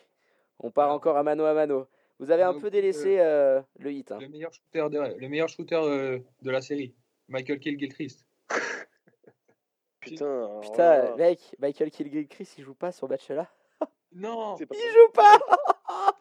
On 0.59 0.69
part 0.71 0.92
encore 0.92 1.18
à 1.18 1.24
mano 1.24 1.45
à 1.45 1.54
mano. 1.54 1.88
Vous 2.23 2.31
avez 2.31 2.43
un 2.43 2.53
Donc, 2.53 2.61
peu 2.61 2.69
délaissé 2.69 3.19
euh, 3.19 3.61
le 3.79 3.91
hit. 3.91 4.11
hein. 4.13 4.19
Le 4.21 4.29
meilleur 4.29 4.53
shooter 4.53 4.87
de, 4.89 5.19
le 5.19 5.27
meilleur 5.27 5.49
shooter 5.49 5.75
euh, 5.75 6.19
de 6.41 6.51
la 6.51 6.61
série. 6.61 6.95
Michael 7.27 7.59
Kilgilchrist. 7.59 8.25
Putain, 9.99 10.59
Putain, 10.61 10.97
là, 11.03 11.15
mec, 11.15 11.39
Michael 11.59 11.89
Kilgilchrist, 11.91 12.57
il 12.57 12.63
joue 12.63 12.73
pas 12.75 12.91
sur 12.91 13.07
match-là 13.09 13.49
Non 14.13 14.55
c'est 14.57 14.65
pas 14.65 14.75
Il 14.75 14.91
joue 14.93 15.11
pas 15.13 15.39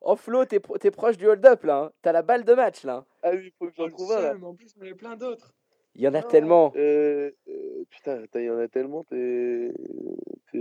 Oh 0.00 0.16
Flo, 0.16 0.44
t'es 0.44 0.60
pro- 0.60 0.76
t'es 0.78 0.90
proche 0.90 1.16
du 1.16 1.26
hold-up 1.28 1.62
là. 1.64 1.76
hein. 1.84 1.92
T'as 2.02 2.12
la 2.12 2.22
balle 2.22 2.44
de 2.44 2.54
match 2.54 2.84
là. 2.84 3.04
Ah 3.22 3.30
oui, 3.32 3.52
faut 3.58 3.66
que 3.66 3.72
j'en 3.76 3.86
le 3.86 3.92
trouve 3.92 4.12
un 4.12 4.20
là. 4.20 4.28
seul, 4.30 4.38
mais 4.38 4.46
en 4.46 4.54
plus, 4.54 4.74
on 4.78 4.82
avait 4.82 4.94
plein 4.94 5.16
d'autres. 5.16 5.54
Il 5.94 6.02
y 6.02 6.08
en 6.08 6.14
a 6.14 6.20
Non. 6.20 6.28
tellement. 6.28 6.72
Euh, 6.76 7.30
euh, 7.48 7.84
putain, 7.88 8.22
il 8.34 8.42
y 8.44 8.50
en 8.50 8.58
a 8.58 8.68
tellement, 8.68 9.04
t'es 9.04 9.72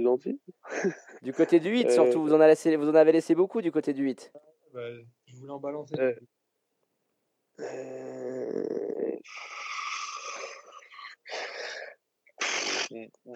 gentil. 0.01 0.40
Du 1.22 1.34
côté 1.34 1.60
du 1.60 1.69
8, 1.69 1.88
Euh, 1.88 1.90
surtout. 1.92 2.22
Vous 2.22 2.34
en, 2.34 2.40
avez 2.40 2.48
laissé, 2.51 2.75
vous 2.75 2.90
en 2.90 2.95
avez 2.95 3.12
laissé 3.12 3.36
beaucoup 3.36 3.62
du 3.62 3.72
côté 3.72 3.94
du 3.94 4.04
8. 4.04 4.31
Bah, 4.74 4.81
je 5.28 5.36
voulais 5.38 5.51
en 5.51 5.60
balancer. 5.60 5.94
Euh, 6.00 6.13
Euh... 7.60 8.63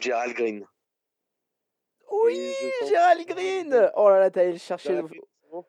Gerald 0.02 0.36
Green. 0.36 0.66
Oui, 2.26 2.52
Gérald 2.88 3.28
Green 3.28 3.92
Oh 3.96 4.10
là 4.10 4.20
là, 4.20 4.32
t'as 4.32 4.42
allé 4.42 4.54
le 4.54 4.58
chercher 4.58 5.02
Bah, 5.02 5.60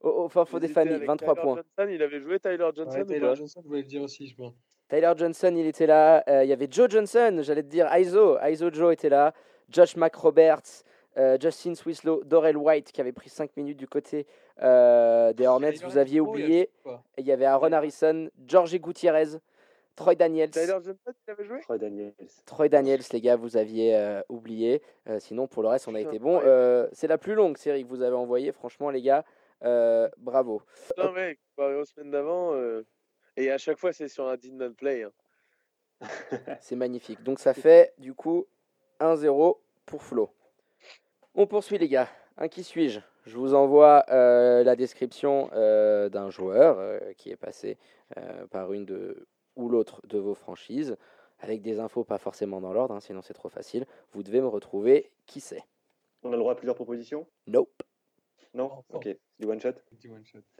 au, 0.00 0.28
fin 0.28 0.44
fond 0.44 0.58
des 0.58 0.68
familles. 0.68 0.94
avec 0.94 1.06
23 1.08 1.34
Tyler 1.34 1.42
points. 1.44 1.54
Johnson, 1.56 1.92
il 1.92 2.02
avait 2.02 2.20
joué 2.20 2.38
Tyler 2.38 2.68
Johnson 2.74 3.04
Ouais, 3.08 3.20
Johnson, 3.20 3.60
je 3.62 3.68
voulais 3.68 3.80
le 3.80 3.86
dire 3.86 4.02
aussi, 4.02 4.28
je 4.28 4.36
pense. 4.36 4.54
Tyler 4.88 5.12
Johnson, 5.16 5.54
il 5.56 5.66
était 5.66 5.86
là. 5.86 6.22
Euh, 6.28 6.44
Il 6.44 6.48
y 6.48 6.52
avait 6.52 6.68
Joe 6.70 6.88
Johnson, 6.90 7.38
j'allais 7.42 7.62
te 7.62 7.68
dire 7.68 7.88
Iso. 7.96 8.38
Iso 8.44 8.70
Joe 8.72 8.92
était 8.92 9.08
là. 9.08 9.34
Josh 9.70 9.96
McRoberts, 9.96 10.82
euh, 11.16 11.38
Justin 11.40 11.74
Swislow, 11.74 12.22
Dorel 12.24 12.56
White 12.56 12.92
qui 12.92 13.00
avait 13.00 13.12
pris 13.12 13.30
5 13.30 13.56
minutes 13.56 13.78
du 13.78 13.88
côté 13.88 14.26
euh, 14.62 15.32
des 15.32 15.46
Hornets. 15.46 15.72
Vous 15.84 15.96
aviez 15.98 16.18
a 16.18 16.22
oublié. 16.22 16.70
il 17.18 17.26
y 17.26 17.32
avait 17.32 17.46
Aaron 17.46 17.72
Harrison, 17.72 18.28
George 18.46 18.76
Gutiérrez, 18.78 19.38
Troy 19.94 20.14
Daniels. 20.14 20.50
Troy 21.62 21.78
Daniels. 21.78 22.12
Troy 22.44 22.68
Daniels, 22.68 23.00
les 23.12 23.20
gars, 23.22 23.36
vous 23.36 23.56
aviez 23.56 23.96
euh, 23.96 24.20
oublié. 24.28 24.82
Euh, 25.08 25.18
sinon, 25.20 25.46
pour 25.46 25.62
le 25.62 25.68
reste, 25.68 25.88
on 25.88 25.94
a 25.94 26.00
été 26.00 26.18
bon. 26.18 26.40
Euh, 26.44 26.86
c'est 26.92 27.06
la 27.08 27.16
plus 27.16 27.34
longue 27.34 27.56
série 27.56 27.82
que 27.82 27.88
vous 27.88 28.02
avez 28.02 28.14
envoyée. 28.14 28.52
Franchement, 28.52 28.90
les 28.90 29.00
gars, 29.00 29.24
euh, 29.64 30.08
bravo. 30.18 30.60
Putain, 30.88 31.12
mec, 31.12 31.38
comparé 31.56 31.76
aux 31.76 31.84
semaines 31.86 32.10
d'avant. 32.10 32.52
euh, 32.52 32.82
Et 33.38 33.50
à 33.50 33.56
chaque 33.56 33.78
fois, 33.78 33.94
c'est 33.94 34.08
sur 34.08 34.28
un 34.28 34.36
did 34.36 34.54
not 34.54 34.72
play. 34.74 35.04
hein. 35.04 35.12
C'est 36.60 36.76
magnifique. 36.76 37.22
Donc, 37.22 37.38
ça 37.38 37.54
fait 37.54 37.94
du 37.96 38.12
coup 38.12 38.46
1-0 39.00 39.56
pour 39.86 40.02
Flo. 40.02 40.30
On 41.34 41.46
poursuit, 41.46 41.78
les 41.78 41.88
gars. 41.88 42.08
Un 42.38 42.48
qui 42.48 42.62
suis-je? 42.62 43.00
Je 43.24 43.36
vous 43.36 43.54
envoie 43.54 44.04
euh, 44.10 44.62
la 44.62 44.76
description 44.76 45.50
euh, 45.52 46.08
d'un 46.08 46.30
joueur 46.30 46.78
euh, 46.78 47.00
qui 47.16 47.30
est 47.30 47.36
passé 47.36 47.76
euh, 48.16 48.46
par 48.46 48.72
une 48.72 48.84
de, 48.84 49.26
ou 49.56 49.68
l'autre 49.68 50.00
de 50.06 50.18
vos 50.18 50.34
franchises, 50.34 50.96
avec 51.40 51.60
des 51.62 51.80
infos 51.80 52.04
pas 52.04 52.18
forcément 52.18 52.60
dans 52.60 52.72
l'ordre, 52.72 52.94
hein, 52.94 53.00
sinon 53.00 53.22
c'est 53.22 53.34
trop 53.34 53.48
facile. 53.48 53.84
Vous 54.12 54.22
devez 54.22 54.40
me 54.40 54.46
retrouver 54.46 55.10
qui 55.26 55.40
c'est. 55.40 55.64
On 56.22 56.28
a 56.28 56.32
le 56.32 56.38
droit 56.38 56.52
à 56.52 56.56
plusieurs 56.56 56.76
propositions? 56.76 57.26
Nope, 57.46 57.82
Non? 58.54 58.84
Ok. 58.92 59.08
Du 59.38 59.46
one 59.46 59.60
shot? 59.60 59.72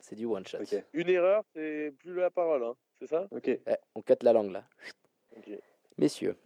C'est 0.00 0.16
du 0.16 0.26
one 0.26 0.46
shot. 0.46 0.58
Ok. 0.60 0.84
Une 0.92 1.08
erreur, 1.08 1.44
c'est 1.54 1.94
plus 1.98 2.14
la 2.14 2.30
parole, 2.30 2.64
hein. 2.64 2.74
c'est 2.98 3.06
ça? 3.06 3.26
Ok. 3.30 3.46
Ouais, 3.46 3.78
on 3.94 4.02
cut 4.02 4.14
la 4.22 4.32
langue 4.32 4.50
là. 4.50 4.64
Messieurs, 5.98 6.36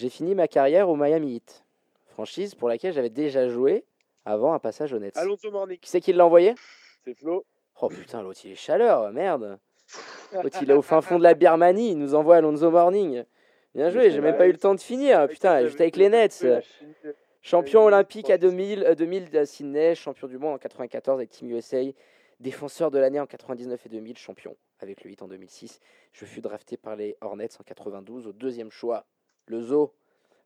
j'ai 0.00 0.08
fini 0.08 0.34
ma 0.34 0.48
carrière 0.48 0.88
au 0.88 0.96
Miami 0.96 1.36
Heat, 1.36 1.62
franchise 2.06 2.54
pour 2.54 2.70
laquelle 2.70 2.94
j'avais 2.94 3.10
déjà 3.10 3.48
joué 3.48 3.84
avant 4.24 4.54
un 4.54 4.58
passage 4.58 4.94
au 4.94 4.98
Nets. 4.98 5.16
Alonso 5.18 5.50
Morning, 5.50 5.78
Qui 5.78 5.90
c'est 5.90 6.00
qui 6.00 6.14
l'a 6.14 6.24
envoyé? 6.24 6.54
C'est 7.04 7.14
Flo. 7.14 7.44
Oh 7.82 7.88
putain, 7.88 8.22
l'autre 8.22 8.40
il 8.44 8.52
est 8.52 8.56
chaleur, 8.56 9.12
merde. 9.12 9.58
L'autre 10.32 10.58
il 10.62 10.70
est 10.70 10.74
au 10.74 10.80
fin 10.80 11.02
fond 11.02 11.18
de 11.18 11.22
la 11.22 11.34
Birmanie, 11.42 11.90
il 11.90 11.98
nous 11.98 12.14
envoie 12.14 12.36
Alonso 12.36 12.70
Morning. 12.70 13.24
Bien 13.74 13.90
joué, 13.90 14.10
j'ai 14.10 14.22
même 14.22 14.38
pas 14.38 14.46
eu 14.46 14.52
le 14.52 14.58
temps 14.58 14.74
de 14.74 14.80
finir. 14.80 15.28
Putain, 15.28 15.66
j'étais 15.66 15.82
avec 15.82 15.96
les 15.96 16.08
Nets. 16.08 16.46
Champion 17.42 17.84
olympique 17.84 18.30
à 18.30 18.36
je 18.36 18.40
pense. 18.40 18.50
2000, 18.50 18.84
euh, 18.84 18.94
2000 18.94 19.36
à 19.36 19.46
Sydney, 19.46 19.94
champion 19.94 20.28
du 20.28 20.38
monde 20.38 20.54
en 20.54 20.58
94 20.58 21.18
avec 21.18 21.30
Team 21.30 21.50
USA, 21.50 21.80
défenseur 22.38 22.90
de 22.90 22.98
l'année 22.98 23.20
en 23.20 23.26
99 23.26 23.84
et 23.86 23.88
2000, 23.88 24.18
champion 24.18 24.56
avec 24.78 25.04
le 25.04 25.10
8 25.10 25.22
en 25.22 25.28
2006. 25.28 25.80
Je 26.12 26.24
fus 26.24 26.40
drafté 26.40 26.76
par 26.76 26.96
les 26.96 27.16
Hornets 27.20 27.48
en 27.58 27.64
92 27.64 28.26
au 28.26 28.32
deuxième 28.32 28.70
choix. 28.70 29.06
Le 29.50 29.60
Zoo, 29.60 29.92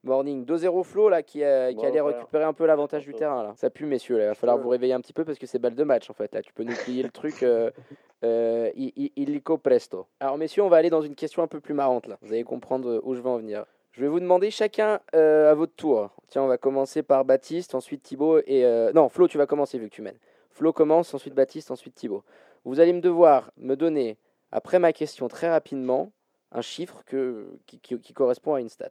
Morning. 0.03 0.45
2-0 0.45 0.83
Flo, 0.83 1.09
là, 1.09 1.23
qui, 1.23 1.43
euh, 1.43 1.69
qui 1.71 1.77
Bon, 1.77 1.85
allait 1.85 2.01
voilà. 2.01 2.19
récupérer 2.19 2.45
un 2.45 2.53
peu 2.53 2.67
l'avantage 2.67 3.05
du 3.05 3.15
terrain. 3.15 3.43
Là. 3.43 3.53
Ça 3.57 3.71
pue, 3.71 3.87
messieurs. 3.87 4.19
Là. 4.19 4.25
Il 4.25 4.29
va 4.29 4.35
falloir 4.35 4.59
vous 4.59 4.69
réveiller 4.69 4.95
un 4.95 5.01
petit 5.01 5.13
peu 5.13 5.25
parce 5.25 5.39
que 5.39 5.47
c'est 5.47 5.59
balle 5.59 5.75
de 5.75 5.85
match, 5.85 6.09
en 6.11 6.15
fait. 6.15 6.35
Là, 6.35 6.43
tu 6.43 6.53
peux 6.53 6.65
nous 6.65 6.75
plier 6.75 7.03
le 7.03 7.11
truc 7.11 7.43
euh, 7.43 7.71
euh, 8.25 8.71
illico 8.75 9.59
presto. 9.59 10.07
Alors, 10.21 10.39
messieurs, 10.39 10.63
on 10.63 10.69
va 10.69 10.79
aller 10.79 10.91
dans 10.91 11.03
une 11.03 11.15
question 11.15 11.43
un 11.43 11.47
peu 11.47 11.61
plus 11.61 11.75
marrante, 11.75 12.07
là. 12.07 12.19
Vous 12.23 12.33
allez 12.33 12.45
comprendre 12.45 13.01
où 13.05 13.15
je 13.15 13.21
vais 13.21 13.29
en 13.29 13.39
venir. 13.39 13.65
Je 13.93 14.01
vais 14.01 14.09
vous 14.09 14.21
demander 14.21 14.51
chacun 14.51 15.01
à 15.13 15.55
votre 15.55 15.75
tour. 15.77 16.11
Tiens, 16.29 16.43
on 16.43 16.49
va 16.49 16.59
commencer 16.59 17.03
par 17.03 17.25
Baptiste, 17.25 17.75
ensuite 17.75 18.03
Thibaut 18.03 18.41
et... 18.47 18.65
Non, 18.93 19.09
Flo, 19.09 19.29
tu 19.29 19.39
vas 19.39 19.47
commencer 19.47 19.79
vu 19.79 19.89
que 19.89 19.95
tu 19.95 20.03
mènes. 20.03 20.19
Flo 20.51 20.73
commence, 20.73 21.15
ensuite 21.15 21.35
Baptiste, 21.35 21.71
ensuite 21.71 21.95
Thibaut. 21.95 22.25
Vous 22.65 22.81
allez 22.81 22.93
me 22.93 23.01
devoir 23.01 23.53
me 23.57 23.77
donner, 23.77 24.17
après 24.51 24.81
ma 24.81 24.93
question, 24.93 25.29
très 25.29 25.49
rapidement, 25.49 26.11
un 26.55 26.63
chiffre 26.63 27.03
que, 27.05 27.59
qui, 27.67 27.79
qui- 27.81 28.01
qui 28.01 28.15
correspond 28.15 28.55
à 28.55 28.61
une 28.61 28.69
stat. 28.71 28.91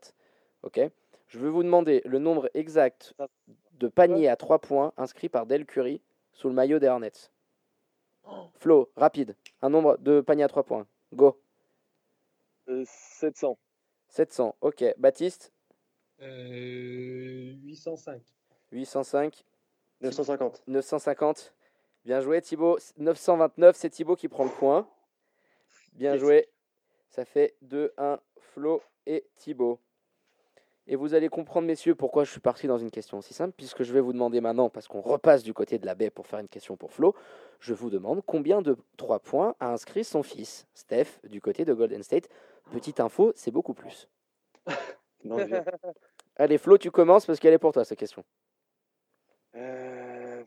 Ok? 0.61 0.79
Je 1.27 1.39
vais 1.39 1.49
vous 1.49 1.63
demander 1.63 2.01
le 2.05 2.19
nombre 2.19 2.49
exact 2.53 3.15
de 3.71 3.87
paniers 3.87 4.27
à 4.27 4.35
3 4.35 4.59
points 4.59 4.93
inscrits 4.97 5.29
par 5.29 5.45
Del 5.47 5.65
Curry 5.65 6.01
sous 6.33 6.47
le 6.49 6.53
maillot 6.53 6.77
des 6.79 6.87
Hornets. 6.87 7.31
Flo, 8.59 8.91
rapide. 8.95 9.35
Un 9.61 9.69
nombre 9.69 9.97
de 9.97 10.21
paniers 10.21 10.43
à 10.43 10.47
3 10.47 10.63
points. 10.63 10.85
Go. 11.13 11.41
Euh, 12.69 12.83
700. 12.85 13.57
700. 14.09 14.55
Ok. 14.61 14.83
Baptiste, 14.97 15.51
Euh, 16.21 17.53
805. 17.63 18.21
805. 18.71 19.43
950. 20.01 20.63
950. 20.67 21.53
Bien 22.05 22.21
joué, 22.21 22.41
Thibaut. 22.41 22.77
929, 22.97 23.75
c'est 23.75 23.89
Thibaut 23.89 24.15
qui 24.15 24.27
prend 24.27 24.43
le 24.45 24.51
point. 24.51 24.87
Bien 25.93 26.13
Yes. 26.13 26.21
joué. 26.21 26.49
Ça 27.13 27.25
fait 27.25 27.53
2-1, 27.63 28.17
Flo 28.39 28.81
et 29.05 29.23
Thibaut. 29.35 29.79
Et 30.87 30.95
vous 30.95 31.13
allez 31.13 31.29
comprendre, 31.29 31.67
messieurs, 31.67 31.93
pourquoi 31.93 32.23
je 32.23 32.31
suis 32.31 32.39
parti 32.39 32.65
dans 32.65 32.79
une 32.79 32.89
question 32.89 33.19
aussi 33.19 33.35
simple, 33.35 33.53
puisque 33.55 33.83
je 33.83 33.93
vais 33.93 33.99
vous 33.99 34.13
demander 34.13 34.41
maintenant, 34.41 34.71
parce 34.71 34.87
qu'on 34.87 34.99
repasse 34.99 35.43
du 35.43 35.53
côté 35.53 35.77
de 35.77 35.85
la 35.85 35.93
baie 35.93 36.09
pour 36.09 36.25
faire 36.25 36.39
une 36.39 36.47
question 36.47 36.75
pour 36.75 36.91
Flo, 36.91 37.13
je 37.59 37.75
vous 37.75 37.91
demande 37.91 38.23
combien 38.25 38.63
de 38.63 38.75
3 38.97 39.19
points 39.19 39.55
a 39.59 39.71
inscrit 39.71 40.03
son 40.03 40.23
fils, 40.23 40.65
Steph, 40.73 41.19
du 41.29 41.39
côté 41.39 41.65
de 41.65 41.73
Golden 41.75 42.01
State. 42.01 42.29
Petite 42.71 42.99
info, 42.99 43.31
c'est 43.35 43.51
beaucoup 43.51 43.75
plus. 43.75 44.09
Non. 45.25 45.37
Allez, 46.35 46.57
Flo, 46.57 46.77
tu 46.77 46.91
commences 46.91 47.25
parce 47.25 47.39
qu'elle 47.39 47.53
est 47.53 47.57
pour 47.57 47.71
toi, 47.71 47.85
cette 47.85 47.97
question. 47.97 48.25
Euh... 49.55 50.43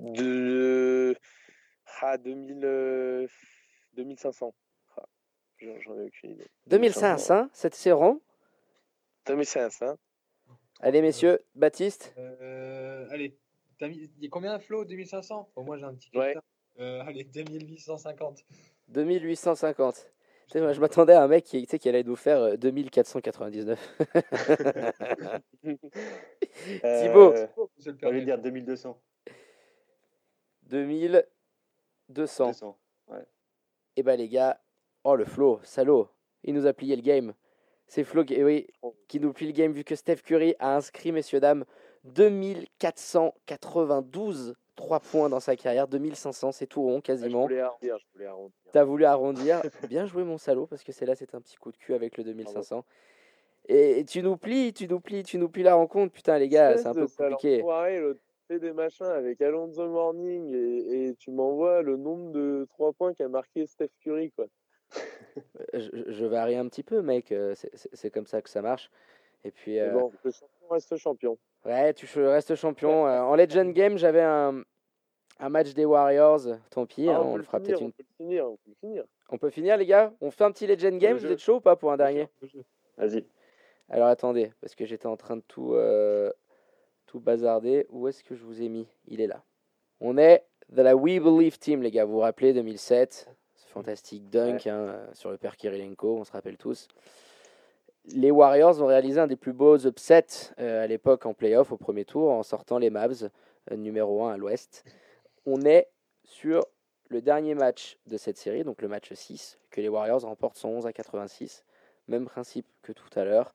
De... 0.00 1.16
Ah, 2.00 2.18
2000, 2.18 2.64
euh, 2.64 3.28
2500. 3.94 4.54
Ah, 4.96 5.04
j'en 5.60 5.98
ai 5.98 6.06
aucune 6.06 6.30
idée. 6.32 6.46
2500, 6.66 7.48
c'est 7.52 7.92
rond. 7.92 8.20
2500. 9.26 9.96
Allez, 10.80 11.00
messieurs, 11.02 11.40
Baptiste 11.54 12.12
Euh, 12.18 13.06
allez, 13.10 13.36
t'as 13.78 13.86
mis- 13.88 14.10
il 14.18 14.24
y 14.24 14.26
a 14.26 14.30
combien 14.30 14.58
Flo 14.58 14.84
2500 14.84 15.50
Bon, 15.54 15.62
Moi 15.64 15.78
j'ai 15.78 15.84
un 15.84 15.94
petit 15.94 16.10
Ouais. 16.16 16.34
Euh, 16.80 17.02
allez, 17.02 17.24
2850. 17.24 18.44
2850. 18.88 19.94
Tu 19.94 20.58
sais, 20.58 20.60
moi, 20.60 20.72
je 20.72 20.80
m'attendais 20.80 21.12
à 21.12 21.22
un 21.22 21.28
mec 21.28 21.44
qui, 21.44 21.62
tu 21.64 21.70
sais, 21.70 21.78
qui 21.78 21.88
allait 21.88 22.02
nous 22.02 22.16
faire 22.16 22.38
euh, 22.40 22.56
2499. 22.56 23.78
Thibaut. 25.62 27.32
Euh, 27.32 27.46
Oh, 27.56 27.70
c'est 27.78 27.90
le 27.90 27.94
on 27.94 27.98
père 27.98 28.08
va 28.08 28.14
lui 28.14 28.20
de- 28.20 28.24
dire 28.26 28.38
2200. 28.38 29.00
2200. 30.64 32.46
200. 32.48 32.78
Et 33.96 34.02
bah 34.02 34.16
les 34.16 34.28
gars, 34.28 34.60
oh 35.04 35.14
le 35.16 35.24
Flo, 35.24 35.60
salaud, 35.62 36.08
il 36.44 36.52
nous 36.54 36.66
a 36.66 36.72
plié 36.72 36.96
le 36.96 37.02
game. 37.02 37.32
C'est 37.86 38.02
Flo 38.04 38.24
qui, 38.24 38.34
eh 38.34 38.44
oui, 38.44 38.66
qui 39.08 39.20
nous 39.20 39.32
plie 39.32 39.46
le 39.46 39.52
game 39.52 39.72
vu 39.72 39.84
que 39.84 39.94
Steph 39.94 40.16
Curry 40.24 40.54
a 40.58 40.76
inscrit, 40.76 41.12
messieurs, 41.12 41.40
dames, 41.40 41.64
2492 42.04 44.54
3 44.74 45.00
points 45.00 45.28
dans 45.28 45.40
sa 45.40 45.54
carrière, 45.54 45.86
2500, 45.86 46.52
c'est 46.52 46.66
tout 46.66 46.80
rond 46.82 46.94
Ah, 46.96 46.96
je 46.96 47.02
quasiment. 47.02 47.42
voulais 47.42 47.60
arrondir, 47.60 47.98
je 47.98 48.04
voulais 48.14 48.26
arrondir. 48.26 48.52
T'as 48.72 48.84
voulu 48.84 49.04
arrondir. 49.04 49.60
Bien 49.90 50.06
joué, 50.06 50.24
mon 50.24 50.38
salaud, 50.38 50.66
parce 50.66 50.82
que 50.82 50.92
c'est 50.92 51.04
là, 51.04 51.14
c'est 51.14 51.34
un 51.34 51.42
petit 51.42 51.56
coup 51.56 51.70
de 51.72 51.76
cul 51.76 51.92
avec 51.92 52.16
le 52.16 52.24
2500. 52.24 52.82
Et 53.68 54.02
tu 54.06 54.22
nous 54.22 54.38
plies, 54.38 54.72
tu 54.72 54.88
nous 54.88 54.98
plies, 54.98 55.22
tu 55.22 55.36
nous 55.38 55.50
plies 55.50 55.62
la 55.62 55.74
rencontre. 55.74 56.12
Putain, 56.12 56.38
les 56.38 56.48
gars, 56.48 56.78
c'est 56.78 56.86
un 56.86 56.94
peu 56.94 57.06
compliqué. 57.06 57.60
enfoiré, 57.60 58.00
des 58.58 58.72
machins 58.72 59.06
avec 59.06 59.40
Alonso 59.40 59.86
Morning 59.88 60.52
et, 60.54 61.08
et 61.08 61.14
tu 61.16 61.30
m'envoies 61.30 61.82
le 61.82 61.96
nombre 61.96 62.30
de 62.32 62.66
3 62.70 62.92
points 62.92 63.14
qu'a 63.14 63.28
marqué 63.28 63.66
Steph 63.66 63.90
Curry. 64.00 64.30
Quoi. 64.32 64.46
Je, 65.74 65.88
je 66.08 66.26
varie 66.26 66.56
un 66.56 66.68
petit 66.68 66.82
peu, 66.82 67.00
mec. 67.02 67.32
euh, 67.32 67.54
c'est- 67.54 68.10
comme 68.10 68.26
ça 68.26 68.42
que 68.42 68.50
ça 68.50 68.60
marche. 68.62 68.90
Et 69.44 69.50
puis, 69.50 69.78
euh, 69.80 69.92
bon, 69.92 70.12
le 70.22 70.30
champion 70.30 70.68
reste 70.70 70.96
champion. 70.96 71.38
ouais, 71.64 71.94
tu 71.94 72.06
restes 72.24 72.54
champion. 72.54 73.06
Euh, 73.06 73.20
en 73.22 73.34
Legend 73.36 73.72
Game, 73.72 73.96
j'avais 73.96 74.20
un, 74.22 74.62
un 75.38 75.48
match 75.48 75.72
des 75.74 75.84
Warriors. 75.84 76.40
Tant 76.70 76.84
pis, 76.86 77.08
Ah, 77.08 77.12
hein, 77.16 77.20
on, 77.22 77.28
on 77.28 77.32
peut 77.32 77.38
le 77.38 77.42
fera 77.44 77.60
peut-être 77.60 77.80
on 77.80 77.86
une. 77.86 77.92
peut 77.92 78.02
le 78.08 78.14
finir, 78.24 78.46
on 78.50 78.56
peut 78.56 78.68
le 78.68 78.74
finir. 78.74 79.04
On 79.30 79.38
peut 79.38 79.50
finir, 79.50 79.76
les 79.78 79.86
gars? 79.86 80.12
On 80.20 80.30
fait 80.30 80.44
un 80.44 80.52
petit 80.52 80.66
Legend 80.66 80.98
Game. 80.98 81.16
Vous 81.16 81.26
êtes 81.32 81.38
chaud 81.40 81.56
ou 81.56 81.60
pas 81.60 81.74
pour 81.76 81.90
un 81.92 81.96
dernier? 81.96 82.28
Vas-y. 82.98 83.24
Alors 83.88 84.08
attendez, 84.08 84.52
parce 84.60 84.74
que 84.74 84.84
j'étais 84.84 85.06
en 85.06 85.16
train 85.16 85.36
de 85.36 85.42
tout, 85.48 85.72
euh, 85.74 86.11
tout 87.12 87.20
bazarder. 87.20 87.86
Où 87.90 88.08
est-ce 88.08 88.24
que 88.24 88.34
je 88.34 88.42
vous 88.42 88.62
ai 88.62 88.70
mis? 88.70 88.88
Il 89.06 89.20
est 89.20 89.26
là. 89.26 89.44
On 90.00 90.16
est 90.16 90.46
de 90.70 90.80
la 90.80 90.96
We 90.96 91.20
Believe 91.20 91.58
Team, 91.58 91.82
les 91.82 91.90
gars. 91.90 92.06
Vous 92.06 92.14
vous 92.14 92.20
rappelez 92.20 92.54
2007 92.54 93.28
Ce 93.54 93.68
fantastique 93.68 94.30
dunk 94.30 94.66
hein, 94.66 94.96
sur 95.12 95.30
le 95.30 95.36
père 95.36 95.58
Kirilenko, 95.58 96.16
on 96.16 96.24
se 96.24 96.32
rappelle 96.32 96.56
tous. 96.56 96.88
Les 98.06 98.30
Warriors 98.30 98.80
ont 98.80 98.86
réalisé 98.86 99.20
un 99.20 99.26
des 99.26 99.36
plus 99.36 99.52
beaux 99.52 99.76
upsets 99.86 100.54
euh, 100.58 100.82
à 100.82 100.86
l'époque 100.86 101.26
en 101.26 101.34
playoff 101.34 101.70
au 101.70 101.76
premier 101.76 102.06
tour 102.06 102.30
en 102.30 102.42
sortant 102.42 102.78
les 102.78 102.88
Mavs 102.88 103.28
euh, 103.70 103.76
numéro 103.76 104.24
1 104.24 104.32
à 104.32 104.36
l'ouest. 104.38 104.82
On 105.44 105.60
est 105.62 105.88
sur 106.24 106.64
le 107.10 107.20
dernier 107.20 107.54
match 107.54 107.98
de 108.06 108.16
cette 108.16 108.38
série, 108.38 108.64
donc 108.64 108.80
le 108.80 108.88
match 108.88 109.12
6, 109.12 109.58
que 109.70 109.82
les 109.82 109.88
Warriors 109.90 110.22
remportent 110.22 110.56
111 110.56 110.86
à 110.86 110.94
86. 110.94 111.62
Même 112.08 112.24
principe 112.24 112.66
que 112.80 112.92
tout 112.92 113.10
à 113.14 113.24
l'heure. 113.24 113.54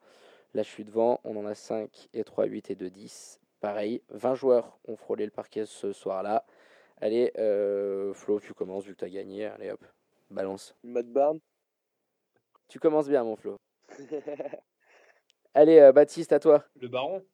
Là, 0.53 0.63
je 0.63 0.69
suis 0.69 0.85
devant, 0.85 1.19
on 1.23 1.35
en 1.35 1.45
a 1.45 1.55
5 1.55 2.09
et 2.13 2.23
3, 2.23 2.45
8 2.45 2.71
et 2.71 2.75
2, 2.75 2.89
10. 2.89 3.39
Pareil, 3.59 4.03
20 4.09 4.35
joueurs 4.35 4.77
ont 4.87 4.95
frôlé 4.95 5.25
le 5.25 5.31
parquet 5.31 5.65
ce 5.65 5.91
soir-là. 5.91 6.45
Allez, 7.01 7.31
euh, 7.37 8.13
Flo, 8.13 8.39
tu 8.39 8.53
commences 8.53 8.85
vu 8.85 8.93
que 8.93 8.99
tu 8.99 9.05
as 9.05 9.09
gagné. 9.09 9.45
Allez 9.45 9.71
hop, 9.71 9.83
balance. 10.29 10.75
Matt 10.83 11.07
Barnes. 11.07 11.39
Tu 12.67 12.79
commences 12.79 13.07
bien, 13.07 13.23
mon 13.23 13.35
Flo. 13.35 13.57
Allez, 15.53 15.79
euh, 15.79 15.91
Baptiste, 15.91 16.33
à 16.33 16.39
toi. 16.39 16.63
Le 16.79 16.87
baron 16.87 17.25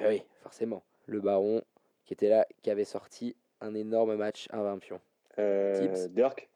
Eh 0.00 0.06
oui, 0.06 0.22
forcément. 0.42 0.84
Le 1.06 1.20
baron 1.20 1.62
qui 2.04 2.12
était 2.12 2.28
là, 2.28 2.46
qui 2.62 2.70
avait 2.70 2.84
sorti 2.84 3.36
un 3.60 3.74
énorme 3.74 4.14
match, 4.16 4.48
un 4.52 4.62
20 4.62 4.78
pion. 4.78 5.00
Euh, 5.38 5.80
Tips. 5.80 6.10
Dirk. 6.10 6.48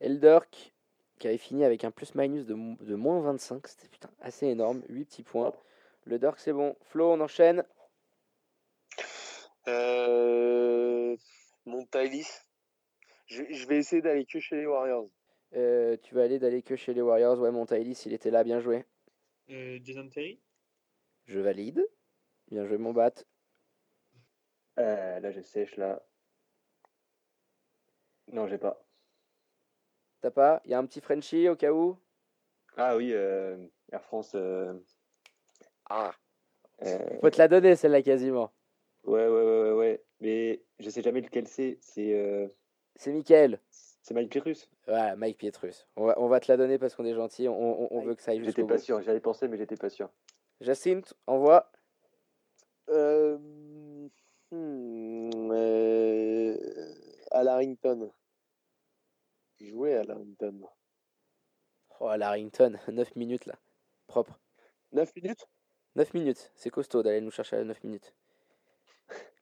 Elderk 0.00 0.74
qui 1.18 1.28
avait 1.28 1.38
fini 1.38 1.64
avec 1.64 1.84
un 1.84 1.90
plus-minus 1.90 2.46
de, 2.46 2.54
de 2.84 2.94
moins 2.94 3.20
25. 3.20 3.66
C'était 3.66 3.88
putain, 3.88 4.10
assez 4.20 4.46
énorme. 4.46 4.82
8 4.88 5.04
petits 5.04 5.22
points. 5.22 5.52
Le 6.04 6.18
Dirk, 6.18 6.38
c'est 6.38 6.52
bon. 6.52 6.76
Flo, 6.82 7.12
on 7.12 7.20
enchaîne. 7.20 7.64
Euh... 9.68 11.16
Montailis. 11.64 12.28
Je, 13.26 13.42
je 13.50 13.66
vais 13.66 13.78
essayer 13.78 14.02
d'aller 14.02 14.24
que 14.24 14.38
chez 14.38 14.56
les 14.56 14.66
Warriors. 14.66 15.08
Euh, 15.54 15.96
tu 16.02 16.14
vas 16.14 16.22
aller 16.22 16.38
d'aller 16.38 16.62
que 16.62 16.76
chez 16.76 16.94
les 16.94 17.02
Warriors. 17.02 17.38
Ouais, 17.40 17.50
Montailis, 17.50 18.02
il 18.06 18.12
était 18.12 18.30
là, 18.30 18.44
bien 18.44 18.60
joué. 18.60 18.84
Euh, 19.50 19.78
Jason 19.82 20.08
Terry? 20.08 20.40
Je 21.26 21.40
valide. 21.40 21.84
Bien 22.48 22.66
joué, 22.66 22.78
mon 22.78 22.92
bat. 22.92 23.12
Euh, 24.78 25.20
là, 25.20 25.30
je 25.32 25.40
sèche, 25.40 25.76
là. 25.76 26.02
Non, 28.28 28.46
j'ai 28.46 28.58
pas. 28.58 28.84
T'as 30.20 30.30
pas? 30.30 30.60
Il 30.64 30.70
y 30.70 30.74
a 30.74 30.78
un 30.78 30.86
petit 30.86 31.00
Frenchie 31.00 31.48
au 31.48 31.56
cas 31.56 31.72
où? 31.72 31.98
Ah 32.76 32.96
oui, 32.96 33.12
euh, 33.12 33.56
Air 33.90 34.02
France. 34.04 34.32
euh, 34.34 34.74
Ah. 35.88 36.14
euh, 36.82 37.20
Faut 37.20 37.30
te 37.30 37.38
la 37.38 37.48
donner, 37.48 37.74
celle-là, 37.76 38.02
quasiment. 38.02 38.52
Ouais, 39.06 39.26
ouais, 39.28 39.42
ouais, 39.42 39.62
ouais, 39.62 39.72
ouais. 39.72 40.04
Mais 40.20 40.62
je 40.78 40.90
sais 40.90 41.02
jamais 41.02 41.20
lequel 41.20 41.46
c'est. 41.48 41.78
C'est 41.80 42.12
euh, 42.14 42.48
C'est 42.96 43.12
Michael. 43.12 43.60
c'est 43.70 44.14
Mike 44.14 44.30
Pyrrhus. 44.30 44.68
Voilà, 44.86 45.16
Mike 45.16 45.38
Pietrus. 45.38 45.86
On 45.96 46.06
va, 46.06 46.14
on 46.20 46.28
va 46.28 46.38
te 46.40 46.50
la 46.50 46.56
donner 46.56 46.78
parce 46.78 46.94
qu'on 46.94 47.04
est 47.04 47.14
gentil. 47.14 47.48
On, 47.48 47.82
on- 47.82 47.88
on 47.90 48.00
veut 48.02 48.14
que 48.14 48.22
ça 48.22 48.30
aille 48.32 48.38
J'étais 48.38 48.48
jusqu'au 48.52 48.66
pas 48.66 48.76
bout. 48.76 48.80
sûr. 48.82 49.00
J'y 49.02 49.10
avais 49.10 49.20
pensé, 49.20 49.48
mais 49.48 49.56
j'étais 49.56 49.76
pas 49.76 49.90
sûr. 49.90 50.08
Jacinthe, 50.60 51.14
envoie. 51.26 51.70
Euh... 52.88 53.36
hmm, 54.52 55.50
euh, 55.52 56.56
À 57.32 57.42
Larrington. 57.42 58.10
Jouer 59.60 59.94
à 59.96 60.02
Larrington. 60.04 60.60
Oh, 62.00 62.14
Larrington, 62.16 62.78
9 62.88 63.16
minutes 63.16 63.46
là. 63.46 63.54
Propre. 64.06 64.38
9 64.92 65.14
minutes? 65.16 65.48
9 65.96 66.12
minutes, 66.14 66.52
c'est 66.54 66.70
costaud 66.70 67.02
d'aller 67.02 67.22
nous 67.22 67.30
chercher 67.30 67.56
à 67.56 67.64
9 67.64 67.82
minutes. 67.82 68.14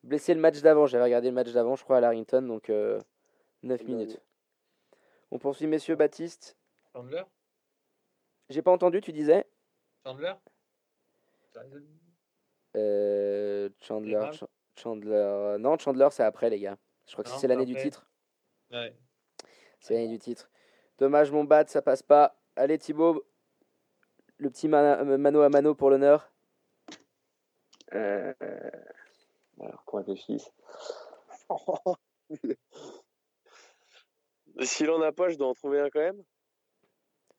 Blessé 0.04 0.34
le 0.34 0.40
match 0.40 0.60
d'avant, 0.60 0.86
j'avais 0.86 1.04
regardé 1.04 1.28
le 1.28 1.34
match 1.34 1.50
d'avant, 1.52 1.76
je 1.76 1.82
crois, 1.82 1.96
à 1.96 2.00
Larrington, 2.00 2.42
donc 2.42 2.68
euh, 2.68 3.00
9 3.62 3.80
Le 3.80 3.86
minutes. 3.86 4.20
On 5.30 5.38
poursuit, 5.38 5.66
messieurs 5.66 5.96
Baptiste. 5.96 6.56
Chandler? 6.92 7.22
J'ai 8.50 8.60
pas 8.60 8.70
entendu, 8.70 9.00
tu 9.00 9.12
disais? 9.12 9.46
Chandler? 10.04 10.34
Euh, 12.76 13.70
Chandler, 13.80 14.12
Mavs 14.16 14.32
Ch- 14.38 14.50
Chandler. 14.76 15.56
Non, 15.58 15.78
Chandler, 15.78 16.08
c'est 16.10 16.22
après, 16.22 16.50
les 16.50 16.60
gars. 16.60 16.76
Je 17.06 17.12
crois 17.12 17.24
que 17.24 17.30
Non, 17.30 17.38
c'est 17.38 17.46
l'année 17.48 17.64
du 17.64 17.74
titre. 17.76 18.06
Ouais. 18.70 18.94
C'est 19.80 19.94
l'année 19.94 20.08
du 20.08 20.18
titre. 20.18 20.50
Dommage, 20.98 21.30
mon 21.30 21.44
bat, 21.44 21.66
ça 21.66 21.80
passe 21.80 22.02
pas. 22.02 22.36
Allez, 22.56 22.76
Thibaut, 22.78 23.24
le 24.36 24.50
petit 24.50 24.68
mana- 24.68 25.00
euh, 25.00 25.16
mano 25.16 25.40
à 25.40 25.48
mano 25.48 25.74
pour 25.74 25.88
l'honneur. 25.88 26.30
Euh, 27.94 28.34
Alors 29.60 29.84
qu'on 29.84 29.98
réfléchisse. 29.98 30.50
S'il 34.62 34.90
en 34.90 35.00
a 35.02 35.12
pas, 35.12 35.28
je 35.30 35.36
dois 35.36 35.48
en 35.48 35.54
trouver 35.54 35.80
un 35.80 35.90
quand 35.90 36.00
même? 36.00 36.22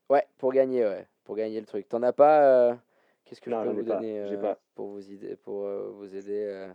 Ouais, 0.10 0.25
pour 0.38 0.51
gagner, 0.53 0.84
ouais. 0.86 1.07
Pour 1.24 1.36
gagner 1.36 1.60
le 1.60 1.65
truc. 1.65 1.88
T'en 1.89 2.03
as 2.03 2.13
pas 2.13 2.43
euh, 2.43 2.75
Qu'est-ce 3.24 3.41
que 3.41 3.50
Non, 3.50 3.63
je 3.63 3.69
peux 3.69 3.75
vous 3.75 3.84
donner 3.84 4.27
j'ai 4.27 4.36
euh, 4.36 4.41
pas. 4.41 4.60
pour 4.75 4.89
vous 4.89 5.12
aider, 5.12 5.36
pour 5.38 5.65
euh, 5.65 5.89
vous 5.93 6.15
aider 6.15 6.43
euh. 6.45 6.72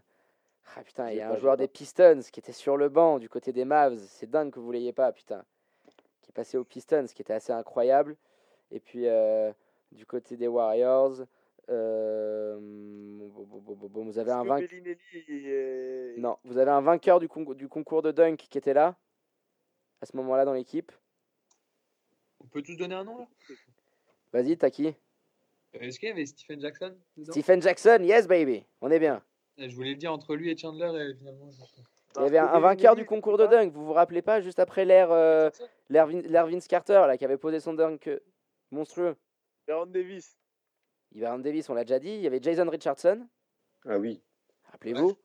Ah 0.77 0.83
putain, 0.83 1.11
il 1.11 1.15
y 1.15 1.17
J'ai 1.17 1.23
a 1.23 1.29
pas, 1.29 1.35
un 1.35 1.39
joueur 1.39 1.53
pas. 1.53 1.59
des 1.59 1.69
Pistons 1.69 2.21
qui 2.33 2.41
était 2.41 2.53
sur 2.53 2.77
le 2.77 2.89
banc 2.89 3.19
du 3.19 3.29
côté 3.29 3.53
des 3.53 3.65
Mavs. 3.65 3.99
C'est 4.09 4.29
dingue 4.31 4.51
que 4.53 4.59
vous 4.61 4.73
l'ayez 4.73 4.93
pas, 4.93 5.13
putain. 5.13 5.45
Qui 6.23 6.31
est 6.31 6.35
passé 6.35 6.57
aux 6.59 6.65
Pistons, 6.65 7.07
qui 7.15 7.23
était 7.23 7.33
assez 7.33 7.53
incroyable. 7.53 8.17
Et 8.73 8.81
puis 8.81 9.07
euh, 9.09 9.53
du 9.93 10.07
côté 10.07 10.37
des 10.37 10.49
Warriors, 10.49 11.21
euh, 11.21 11.25
bon, 13.89 14.05
vous 14.05 14.19
avez 14.19 14.31
un 14.33 14.45
vainqueur. 14.45 14.69
Bellinelli 14.69 14.99
est- 15.47 16.15
Non, 16.19 16.39
vous 16.45 16.59
avez 16.59 16.71
un 16.71 16.81
vainqueur 16.81 17.21
du, 17.21 17.29
con- 17.29 17.55
du 17.55 17.69
concours 17.69 18.03
de 18.03 18.13
dunk 18.13 18.37
qui 18.37 18.59
était 18.59 18.75
là 18.75 18.97
à 20.01 20.07
ce 20.07 20.17
moment-là 20.17 20.45
dans 20.45 20.55
l'équipe? 20.55 20.93
On 22.43 22.47
peut 22.47 22.63
tous 22.63 22.77
donner 22.77 22.95
un 22.95 23.05
nom 23.05 23.19
là? 23.19 23.27
Vas-y, 24.33 24.57
t'as 24.57 24.71
qui? 24.71 24.87
Euh, 24.87 24.93
Est-ce 25.81 25.99
qu'il 26.01 26.09
y 26.09 26.13
avait 26.13 26.27
Stephen 26.27 26.61
Jackson 26.61 26.97
Stephen 27.25 27.63
Jackson, 27.63 27.99
yes 28.03 28.27
baby, 28.27 28.65
on 28.81 28.91
est 28.91 28.99
bien. 28.99 29.23
Eh, 29.59 29.69
Je 29.69 29.75
voulais 29.77 29.91
le 29.91 29.97
dire 29.97 30.13
entre 30.13 30.35
lui 30.37 30.51
et 30.51 30.57
Chandler 30.57 31.11
et 31.11 31.15
finalement. 31.17 31.51
je- 31.51 31.61
Il 32.17 32.23
y 32.23 32.27
avait 32.27 32.39
un, 32.39 32.47
un 32.47 32.59
vainqueur 32.61 32.97
du 32.97 33.05
concours 33.05 33.39
de 33.39 33.47
dunk, 33.47 33.73
vous 33.73 33.87
vous 33.87 33.93
rappelez 33.93 34.21
pas, 34.23 34.41
juste 34.41 34.59
après 34.59 34.85
l'ère 34.85 35.13
euh, 35.13 35.49
Vince 35.89 36.67
Carter, 36.67 37.05
là, 37.07 37.17
qui 37.17 37.25
avait 37.25 37.37
posé 37.37 37.61
son 37.61 37.73
dunk 37.75 38.09
euh, 38.09 38.19
monstrueux. 38.73 39.15
Baron 39.69 39.87
Davis. 39.87 40.37
Ivan 41.13 41.39
Davis, 41.39 41.69
on 41.69 41.75
l'a 41.75 41.85
déjà 41.85 41.99
dit. 41.99 42.11
Il 42.11 42.21
y 42.21 42.27
avait 42.27 42.41
Jason 42.43 42.69
Richardson, 42.69 43.27
Ah 43.87 43.99
oui. 43.99 44.21
rappelez-vous, 44.71 45.17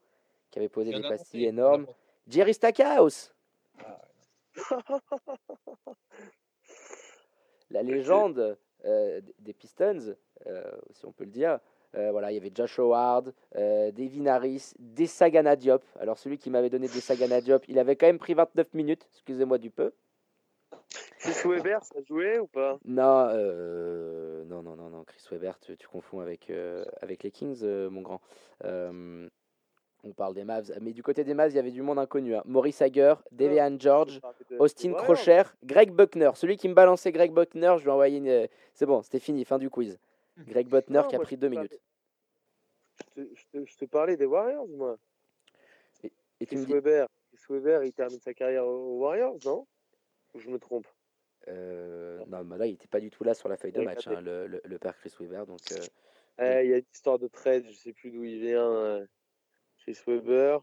qui 0.50 0.58
avait 0.58 0.68
posé 0.68 0.92
des 0.92 1.02
pastilles 1.02 1.46
énormes. 1.46 1.86
Jerry 2.28 2.54
Stackhouse, 2.54 3.32
Ah, 3.84 4.02
la 7.70 7.82
légende 7.82 8.58
euh, 8.84 9.20
des 9.38 9.52
Pistons, 9.52 10.16
euh, 10.46 10.70
si 10.92 11.04
on 11.06 11.12
peut 11.12 11.24
le 11.24 11.30
dire. 11.30 11.58
Euh, 11.94 12.10
voilà, 12.10 12.30
il 12.30 12.34
y 12.34 12.38
avait 12.38 12.50
Josh 12.54 12.78
Howard, 12.78 13.32
euh, 13.54 13.90
Devin 13.92 14.26
Harris, 14.26 14.72
Desagana 14.78 15.56
Diop. 15.56 15.82
Alors 15.98 16.18
celui 16.18 16.36
qui 16.36 16.50
m'avait 16.50 16.68
donné 16.68 16.88
Desagana 16.88 17.40
Diop, 17.40 17.64
il 17.68 17.78
avait 17.78 17.96
quand 17.96 18.06
même 18.06 18.18
pris 18.18 18.34
29 18.34 18.74
minutes, 18.74 19.06
excusez-moi 19.12 19.58
du 19.58 19.70
peu. 19.70 19.92
Chris 21.20 21.48
Weber, 21.48 21.82
ça 21.84 21.96
jouait 22.06 22.38
ou 22.38 22.46
pas? 22.46 22.78
Non, 22.84 23.28
euh, 23.30 24.25
non, 24.46 24.62
non, 24.62 24.76
non, 24.76 24.88
non, 24.88 25.04
Chris 25.04 25.22
Webber, 25.30 25.52
tu, 25.60 25.76
tu 25.76 25.86
confonds 25.88 26.20
avec, 26.20 26.50
euh, 26.50 26.84
avec 27.02 27.22
les 27.22 27.30
Kings, 27.30 27.60
euh, 27.62 27.90
mon 27.90 28.00
grand. 28.02 28.20
Euh, 28.64 29.28
on 30.04 30.12
parle 30.12 30.34
des 30.34 30.44
Mavs, 30.44 30.70
mais 30.80 30.92
du 30.92 31.02
côté 31.02 31.24
des 31.24 31.34
Mavs, 31.34 31.50
il 31.52 31.56
y 31.56 31.58
avait 31.58 31.70
du 31.72 31.82
monde 31.82 31.98
inconnu. 31.98 32.34
hein. 32.36 32.42
Maurice 32.44 32.80
Hager, 32.80 33.14
Devean 33.32 33.76
George, 33.80 34.20
Austin 34.60 34.92
Crocher, 34.92 35.42
Greg 35.64 35.90
Buckner. 35.90 36.30
Celui 36.34 36.56
qui 36.56 36.68
me 36.68 36.74
balançait 36.74 37.10
Greg 37.12 37.32
Buckner, 37.32 37.74
je 37.78 37.82
lui 37.82 37.88
ai 37.88 37.92
envoyé 37.92 38.18
une... 38.18 38.48
C'est 38.74 38.86
bon, 38.86 39.02
c'était 39.02 39.18
fini, 39.18 39.44
fin 39.44 39.58
du 39.58 39.68
quiz. 39.68 39.98
Greg 40.38 40.68
Buckner 40.68 41.02
qui 41.08 41.16
a 41.16 41.18
pris 41.18 41.36
deux 41.36 41.48
te 41.48 41.54
minutes. 41.54 41.80
Je 43.16 43.22
te, 43.22 43.34
je 43.34 43.44
te- 43.52 43.64
je 43.66 43.76
te 43.76 43.84
parlais 43.86 44.16
des 44.16 44.26
Warriors, 44.26 44.68
moi. 44.68 44.96
Et 46.04 46.10
tu 46.40 46.46
Chris 46.46 46.56
me 46.58 46.64
dis... 46.66 46.72
Weber, 46.72 47.08
Chris 47.32 47.44
Weber, 47.54 47.82
il 47.84 47.92
termine 47.92 48.20
sa 48.20 48.32
carrière 48.34 48.66
aux 48.66 48.98
Warriors, 49.00 49.38
non? 49.44 49.66
Ou 50.34 50.38
je 50.38 50.48
me 50.50 50.58
trompe 50.58 50.86
Euh, 51.48 52.18
non, 52.28 52.42
mais 52.44 52.58
là, 52.58 52.66
il 52.66 52.72
n'était 52.72 52.88
pas 52.88 53.00
du 53.00 53.10
tout 53.10 53.22
là 53.24 53.34
sur 53.34 53.48
la 53.48 53.56
feuille 53.56 53.72
de 53.72 53.82
match, 53.82 54.06
hein, 54.08 54.20
le, 54.20 54.46
le- 54.46 54.60
le 54.64 54.78
père 54.78 54.96
Chris 54.98 55.12
Weber. 55.20 55.46
Donc, 55.46 55.60
euh, 55.72 55.76
Eh, 56.38 56.64
Il 56.66 56.70
y 56.70 56.74
a 56.74 56.78
une 56.78 56.84
histoire 56.92 57.18
de 57.18 57.28
trade, 57.28 57.64
je 57.66 57.72
sais 57.72 57.92
plus 57.92 58.10
d'où 58.10 58.24
il 58.24 58.40
vient. 58.40 58.70
euh, 58.70 59.06
Chris 59.78 59.98
Weber. 60.06 60.60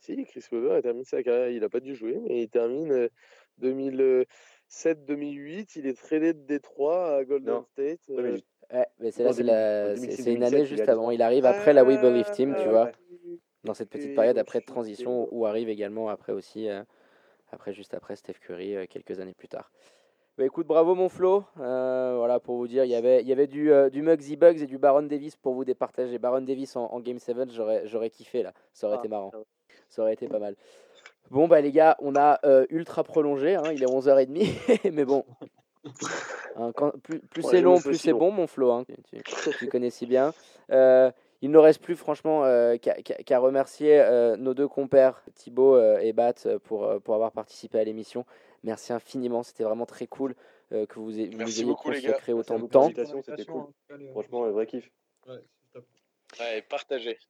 Si, 0.00 0.24
Chris 0.24 0.44
Weber, 0.50 0.78
il 0.78 0.82
termine 0.82 1.04
sa 1.04 1.22
carrière. 1.22 1.50
Il 1.50 1.60
n'a 1.60 1.68
pas 1.68 1.78
dû 1.80 1.94
jouer, 1.94 2.18
mais 2.20 2.42
il 2.42 2.48
termine 2.48 2.90
euh, 2.90 3.08
2007-2008. 4.70 5.72
Il 5.76 5.86
est 5.86 5.96
tradé 5.96 6.32
de 6.32 6.40
Détroit 6.40 7.16
à 7.16 7.24
Golden 7.24 7.54
Non. 7.54 7.64
State. 7.72 8.00
Ouais, 8.08 8.42
euh, 8.74 8.82
mais 8.98 9.10
c'est 9.10 9.22
Non, 9.22 9.28
là, 9.28 9.32
c'est 9.34 9.42
2000, 9.42 9.46
la- 9.52 9.92
en 9.92 9.94
c'est- 9.96 10.00
2006, 10.00 10.22
c'est 10.22 10.30
une 10.32 10.38
2007, 10.40 10.54
année 10.54 10.66
juste 10.66 10.88
avant. 10.88 11.10
Il 11.10 11.22
arrive 11.22 11.44
après 11.46 11.72
la 11.72 11.84
We 11.84 12.00
Believe 12.00 12.24
ah, 12.28 12.32
Team, 12.32 12.54
tu 12.54 12.60
ouais, 12.62 12.68
vois. 12.68 12.90
dans 13.64 13.74
cette 13.74 13.90
petite 13.90 14.10
Et 14.10 14.14
période 14.14 14.38
après 14.38 14.60
de 14.60 14.64
transition 14.64 15.28
où 15.30 15.46
arrive 15.46 15.68
également 15.68 16.08
après 16.08 16.32
aussi 16.32 16.68
après 17.52 17.72
juste 17.72 17.94
après 17.94 18.16
Steph 18.16 18.34
Curry 18.40 18.76
euh, 18.76 18.86
quelques 18.88 19.20
années 19.20 19.34
plus 19.34 19.48
tard. 19.48 19.70
Bah, 20.38 20.44
écoute, 20.46 20.66
bravo 20.66 20.94
mon 20.94 21.08
Flo. 21.10 21.44
Euh, 21.60 22.14
voilà 22.16 22.40
pour 22.40 22.56
vous 22.56 22.66
dire, 22.66 22.84
il 22.84 22.90
y 22.90 22.94
avait 22.94 23.20
il 23.20 23.28
y 23.28 23.32
avait 23.32 23.46
du 23.46 23.70
euh, 23.70 23.90
du 23.90 24.00
Muggsy 24.02 24.36
Bugs 24.36 24.62
et 24.62 24.66
du 24.66 24.78
Baron 24.78 25.02
Davis 25.02 25.36
pour 25.36 25.54
vous 25.54 25.64
départager. 25.64 26.18
Baron 26.18 26.40
Davis 26.40 26.74
en, 26.76 26.86
en 26.86 27.00
Game 27.00 27.18
7, 27.18 27.50
j'aurais 27.52 28.10
kiffé 28.10 28.42
là. 28.42 28.52
Ça 28.72 28.86
aurait 28.86 28.96
Ah, 28.96 29.00
été 29.00 29.08
marrant. 29.08 29.30
Ça 29.90 30.02
aurait 30.02 30.14
été 30.14 30.28
pas 30.28 30.38
mal. 30.38 30.56
Bon 31.30 31.48
bah 31.48 31.60
les 31.60 31.70
gars, 31.72 31.96
on 32.00 32.16
a 32.16 32.40
euh, 32.44 32.66
ultra 32.70 33.04
prolongé, 33.04 33.54
hein, 33.56 33.70
il 33.72 33.82
est 33.82 33.86
11h30 33.86 34.90
mais 34.92 35.04
bon. 35.04 35.24
Hein, 36.56 36.72
quand- 36.74 36.92
plus 37.02 37.20
plus 37.20 37.42
Ouais, 37.44 37.50
c'est 37.50 37.60
long, 37.60 37.78
plus 37.80 37.96
c'est 37.98 38.12
bon 38.12 38.30
mon 38.30 38.46
Flo. 38.46 38.70
hein. 38.70 38.84
Tu- 39.10 39.52
tu 39.58 39.68
connais 39.68 39.90
si 39.90 40.06
bien. 40.06 40.32
Il 41.42 41.48
ne 41.50 41.54
nous 41.54 41.60
reste 41.60 41.82
plus 41.82 41.96
franchement 41.96 42.44
euh, 42.44 42.76
qu'à 42.78 43.38
remercier 43.40 44.00
euh, 44.00 44.36
nos 44.36 44.54
deux 44.54 44.68
compères 44.68 45.22
Thibaut 45.34 45.74
euh, 45.76 45.98
et 45.98 46.12
Bat 46.12 46.34
pour, 46.64 46.84
euh, 46.84 46.98
pour 47.00 47.14
avoir 47.16 47.32
participé 47.32 47.80
à 47.80 47.84
l'émission. 47.84 48.24
Merci 48.62 48.92
infiniment, 48.92 49.42
c'était 49.42 49.64
vraiment 49.64 49.84
très 49.86 50.06
cool 50.06 50.36
euh, 50.70 50.86
que 50.86 51.00
vous, 51.00 51.18
ayez- 51.18 51.30
consacré 51.74 52.32
autant 52.32 52.58
de 52.60 52.66
temps. 52.68 52.82
Félicitations, 52.84 53.22
c'était 53.22 53.44
cool. 53.44 53.64
les- 53.98 54.10
Franchement, 54.10 54.44
un 54.44 54.50
vrai 54.50 54.66
kiff. 54.66 54.88
Ouais, 55.26 55.34
c'est 55.60 55.72
top. 55.72 55.84
Ouais. 56.38 56.64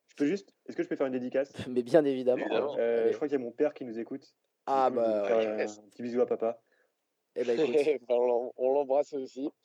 Je 0.08 0.14
peux 0.16 0.26
juste. 0.26 0.52
Est-ce 0.68 0.76
que 0.76 0.82
je 0.82 0.88
peux 0.88 0.96
faire 0.96 1.06
une 1.06 1.14
dédicace? 1.14 1.50
Mais 1.68 1.82
bien 1.82 2.04
évidemment. 2.04 2.44
Euh. 2.78 3.08
Je 3.10 3.16
crois 3.16 3.28
qu'il 3.28 3.38
y 3.38 3.40
a 3.40 3.44
mon 3.44 3.50
père 3.50 3.72
qui 3.72 3.86
nous 3.86 3.98
écoute. 3.98 4.34
Ah 4.66 4.90
bah, 4.90 5.24
ouais. 5.24 5.62
un 5.62 5.66
petit 5.90 6.02
bisou 6.02 6.20
à 6.20 6.26
papa. 6.26 6.60
Eh 7.36 7.44
ben, 7.44 7.58
écoute, 7.58 7.76
Bah, 8.08 8.14
on 8.18 8.26
l'em- 8.26 8.50
on 8.58 8.72
l'embrasse 8.74 9.14
aussi. 9.14 9.50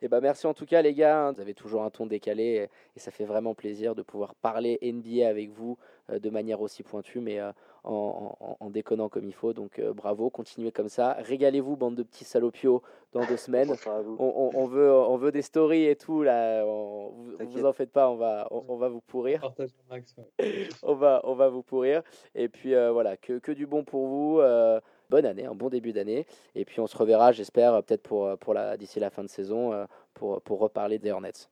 Eh 0.00 0.08
ben 0.08 0.20
merci 0.20 0.46
en 0.46 0.54
tout 0.54 0.64
cas 0.64 0.80
les 0.80 0.94
gars, 0.94 1.26
hein. 1.26 1.32
vous 1.32 1.40
avez 1.40 1.52
toujours 1.52 1.82
un 1.82 1.90
ton 1.90 2.06
décalé 2.06 2.68
et 2.96 2.98
ça 2.98 3.10
fait 3.10 3.24
vraiment 3.26 3.54
plaisir 3.54 3.94
de 3.94 4.00
pouvoir 4.02 4.34
parler 4.34 4.78
NBA 4.82 5.28
avec 5.28 5.50
vous 5.50 5.76
euh, 6.10 6.18
de 6.18 6.30
manière 6.30 6.60
aussi 6.62 6.82
pointue 6.82 7.20
mais 7.20 7.38
euh, 7.38 7.52
en, 7.84 8.34
en- 8.40 8.56
en 8.58 8.70
déconnant 8.70 9.08
comme 9.10 9.26
il 9.26 9.34
faut. 9.34 9.52
Donc 9.52 9.78
euh, 9.78 9.92
bravo, 9.92 10.30
continuez 10.30 10.72
comme 10.72 10.88
ça. 10.88 11.12
Régalez-vous 11.20 11.76
bande 11.76 11.94
de 11.96 12.02
petits 12.02 12.24
salopios 12.24 12.82
dans 13.12 13.20
deux 13.26 13.34
On 13.34 13.36
semaines. 13.36 13.70
On, 13.86 14.14
on- 14.18 14.50
on 14.54 14.66
veut, 14.66 14.90
on 14.92 15.16
veut 15.18 15.32
des 15.32 15.42
stories 15.42 15.86
et 15.86 15.96
tout 15.96 16.22
là. 16.22 16.64
On, 16.64 17.10
vous, 17.40 17.64
en 17.66 17.72
faites 17.74 17.90
pas, 17.92 18.08
on 18.10 18.16
va, 18.16 18.48
on, 18.50 18.64
on 18.68 18.76
va 18.76 18.88
vous 18.88 19.00
pourrir. 19.02 19.52
On 20.82 20.94
va, 20.94 21.20
on 21.24 21.34
va 21.34 21.48
vous 21.48 21.62
pourrir. 21.62 22.02
Et 22.34 22.48
puis 22.48 22.74
euh, 22.74 22.92
voilà, 22.92 23.16
que, 23.18 23.38
que 23.38 23.52
du 23.52 23.66
bon 23.66 23.84
pour 23.84 24.06
vous. 24.06 24.38
euh, 24.40 24.80
bonne 25.12 25.26
année, 25.26 25.44
un 25.44 25.54
bon 25.54 25.68
début 25.68 25.92
d'année. 25.92 26.26
Et 26.54 26.64
puis 26.64 26.80
on 26.80 26.86
se 26.86 26.96
reverra, 26.96 27.32
j'espère, 27.32 27.82
peut-être 27.84 28.02
pour, 28.02 28.26
euh, 28.26 28.36
pour 28.36 28.54
la, 28.54 28.78
d'ici 28.78 28.98
la 28.98 29.10
fin 29.10 29.22
de 29.22 29.28
saison 29.28 29.72
euh, 29.72 29.84
pour, 30.14 30.40
pour 30.40 30.58
reparler 30.58 30.98
des 30.98 31.10
Hornets. 31.12 31.48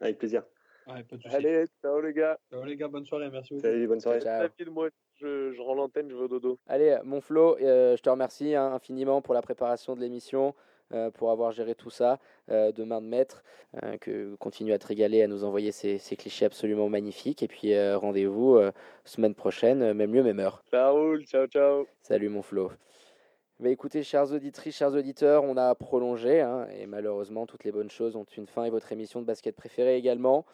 Avec 0.00 0.18
plaisir. 0.18 0.44
Ouais, 0.86 1.02
pas 1.02 1.16
de 1.16 1.22
soucis. 1.22 1.34
Allez, 1.34 1.64
ciao 1.82 2.00
les 2.00 2.12
gars. 2.12 2.38
Ciao, 2.50 2.64
les 2.64 2.76
gars, 2.76 2.86
bonne 2.88 3.04
soirée, 3.04 3.28
merci 3.30 3.52
beaucoup. 3.52 3.66
Salut, 3.66 3.88
bonne 3.88 4.00
soirée. 4.00 4.20
Ciao. 4.20 4.48
Moi, 4.70 4.90
je, 5.16 5.52
je 5.52 5.60
rends 5.60 5.74
l'antenne, 5.74 6.08
je 6.08 6.14
vais 6.14 6.22
au 6.22 6.28
dodo. 6.28 6.58
Allez, 6.68 6.96
mon 7.02 7.20
Flo, 7.20 7.58
euh, 7.58 7.96
je 7.96 8.02
te 8.02 8.08
remercie 8.08 8.54
hein, 8.54 8.72
infiniment 8.72 9.20
pour 9.20 9.34
la 9.34 9.42
préparation 9.42 9.96
de 9.96 10.00
l'émission, 10.00 10.54
euh, 10.92 11.10
pour 11.10 11.30
avoir 11.30 11.52
géré 11.52 11.74
tout 11.74 11.90
ça 11.90 12.18
euh, 12.50 12.72
de 12.72 12.84
main 12.84 13.00
de 13.00 13.06
maître. 13.06 13.42
euh, 13.82 13.98
que 13.98 14.34
continue 14.36 14.72
à 14.72 14.78
te 14.78 14.86
régaler, 14.86 15.22
à 15.22 15.26
nous 15.26 15.44
envoyer 15.44 15.72
ces, 15.72 15.98
ces 15.98 16.16
clichés 16.16 16.44
absolument 16.44 16.88
magnifiques. 16.88 17.42
Et 17.42 17.48
puis 17.48 17.74
rendez-vous 17.94 18.58
semaine 19.04 19.34
prochaine, 19.34 19.92
même 19.92 20.14
lieu, 20.14 20.22
même 20.22 20.40
heure. 20.40 20.62
Ça 20.70 20.90
roule, 20.90 21.24
ciao, 21.24 21.46
ciao. 21.46 21.86
Salut 22.02 22.28
mon 22.28 22.42
Flo. 22.42 22.70
Bah, 23.60 23.70
écoutez, 23.70 24.04
chers 24.04 24.32
auditrices, 24.32 24.76
chers 24.76 24.94
auditeurs, 24.94 25.42
on 25.42 25.56
a 25.56 25.74
prolongé, 25.74 26.40
hein, 26.40 26.68
et 26.78 26.86
malheureusement, 26.86 27.44
toutes 27.44 27.64
les 27.64 27.72
bonnes 27.72 27.90
choses 27.90 28.14
ont 28.14 28.26
une 28.36 28.46
fin, 28.46 28.64
et 28.64 28.70
votre 28.70 28.92
émission 28.92 29.20
de 29.20 29.26
basket 29.26 29.56
préférée 29.56 29.96
également. 29.96 30.46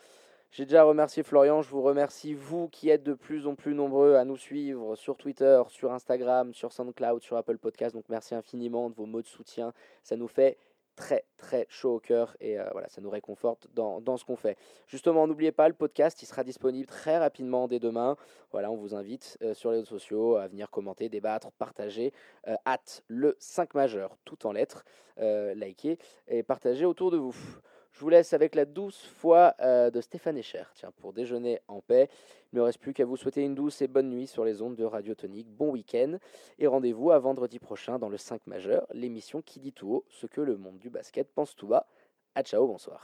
J'ai 0.54 0.66
déjà 0.66 0.84
remercié 0.84 1.24
Florian, 1.24 1.62
je 1.62 1.68
vous 1.68 1.82
remercie, 1.82 2.32
vous 2.32 2.68
qui 2.68 2.88
êtes 2.88 3.02
de 3.02 3.14
plus 3.14 3.48
en 3.48 3.56
plus 3.56 3.74
nombreux 3.74 4.14
à 4.14 4.24
nous 4.24 4.36
suivre 4.36 4.94
sur 4.94 5.16
Twitter, 5.16 5.60
sur 5.66 5.92
Instagram, 5.92 6.54
sur 6.54 6.72
SoundCloud, 6.72 7.22
sur 7.22 7.36
Apple 7.36 7.58
Podcast, 7.58 7.92
donc 7.92 8.04
merci 8.08 8.36
infiniment 8.36 8.88
de 8.88 8.94
vos 8.94 9.04
mots 9.04 9.20
de 9.20 9.26
soutien, 9.26 9.72
ça 10.04 10.14
nous 10.14 10.28
fait 10.28 10.56
très 10.94 11.24
très 11.38 11.66
chaud 11.68 11.96
au 11.96 11.98
cœur 11.98 12.36
et 12.38 12.56
euh, 12.56 12.68
voilà, 12.70 12.88
ça 12.88 13.00
nous 13.00 13.10
réconforte 13.10 13.66
dans, 13.74 14.00
dans 14.00 14.16
ce 14.16 14.24
qu'on 14.24 14.36
fait. 14.36 14.56
Justement, 14.86 15.26
n'oubliez 15.26 15.50
pas, 15.50 15.66
le 15.66 15.74
podcast 15.74 16.22
il 16.22 16.26
sera 16.26 16.44
disponible 16.44 16.86
très 16.86 17.18
rapidement 17.18 17.66
dès 17.66 17.80
demain. 17.80 18.16
Voilà, 18.52 18.70
on 18.70 18.76
vous 18.76 18.94
invite 18.94 19.36
euh, 19.42 19.54
sur 19.54 19.72
les 19.72 19.78
réseaux 19.78 19.98
sociaux 19.98 20.36
à 20.36 20.46
venir 20.46 20.70
commenter, 20.70 21.08
débattre, 21.08 21.50
partager. 21.50 22.12
Euh, 22.46 22.54
hâte 22.64 23.02
le 23.08 23.34
5 23.40 23.74
majeur, 23.74 24.16
tout 24.24 24.46
en 24.46 24.52
lettres, 24.52 24.84
euh, 25.18 25.52
liker 25.56 25.98
et 26.28 26.44
partager 26.44 26.84
autour 26.84 27.10
de 27.10 27.16
vous. 27.16 27.34
Je 27.94 28.00
vous 28.00 28.08
laisse 28.08 28.32
avec 28.32 28.56
la 28.56 28.64
douce 28.64 29.06
foi 29.18 29.54
euh, 29.60 29.88
de 29.88 30.00
Stéphane 30.00 30.36
Echer, 30.36 30.64
tiens, 30.74 30.90
pour 30.96 31.12
déjeuner 31.12 31.60
en 31.68 31.80
paix. 31.80 32.08
Il 32.52 32.56
ne 32.56 32.60
me 32.60 32.64
reste 32.64 32.80
plus 32.80 32.92
qu'à 32.92 33.04
vous 33.04 33.16
souhaiter 33.16 33.42
une 33.44 33.54
douce 33.54 33.80
et 33.82 33.86
bonne 33.86 34.10
nuit 34.10 34.26
sur 34.26 34.44
les 34.44 34.62
ondes 34.62 34.74
de 34.74 34.82
Radio 34.82 35.14
Tonique. 35.14 35.48
Bon 35.48 35.70
week-end 35.70 36.18
et 36.58 36.66
rendez-vous 36.66 37.12
à 37.12 37.20
vendredi 37.20 37.60
prochain 37.60 38.00
dans 38.00 38.08
le 38.08 38.16
5 38.16 38.48
majeur, 38.48 38.84
l'émission 38.92 39.42
qui 39.42 39.60
dit 39.60 39.72
tout 39.72 39.90
haut 39.92 40.04
ce 40.08 40.26
que 40.26 40.40
le 40.40 40.56
monde 40.56 40.78
du 40.78 40.90
basket 40.90 41.32
pense 41.32 41.54
tout 41.54 41.68
bas. 41.68 41.86
À 42.34 42.42
ciao, 42.42 42.66
bonsoir. 42.66 43.00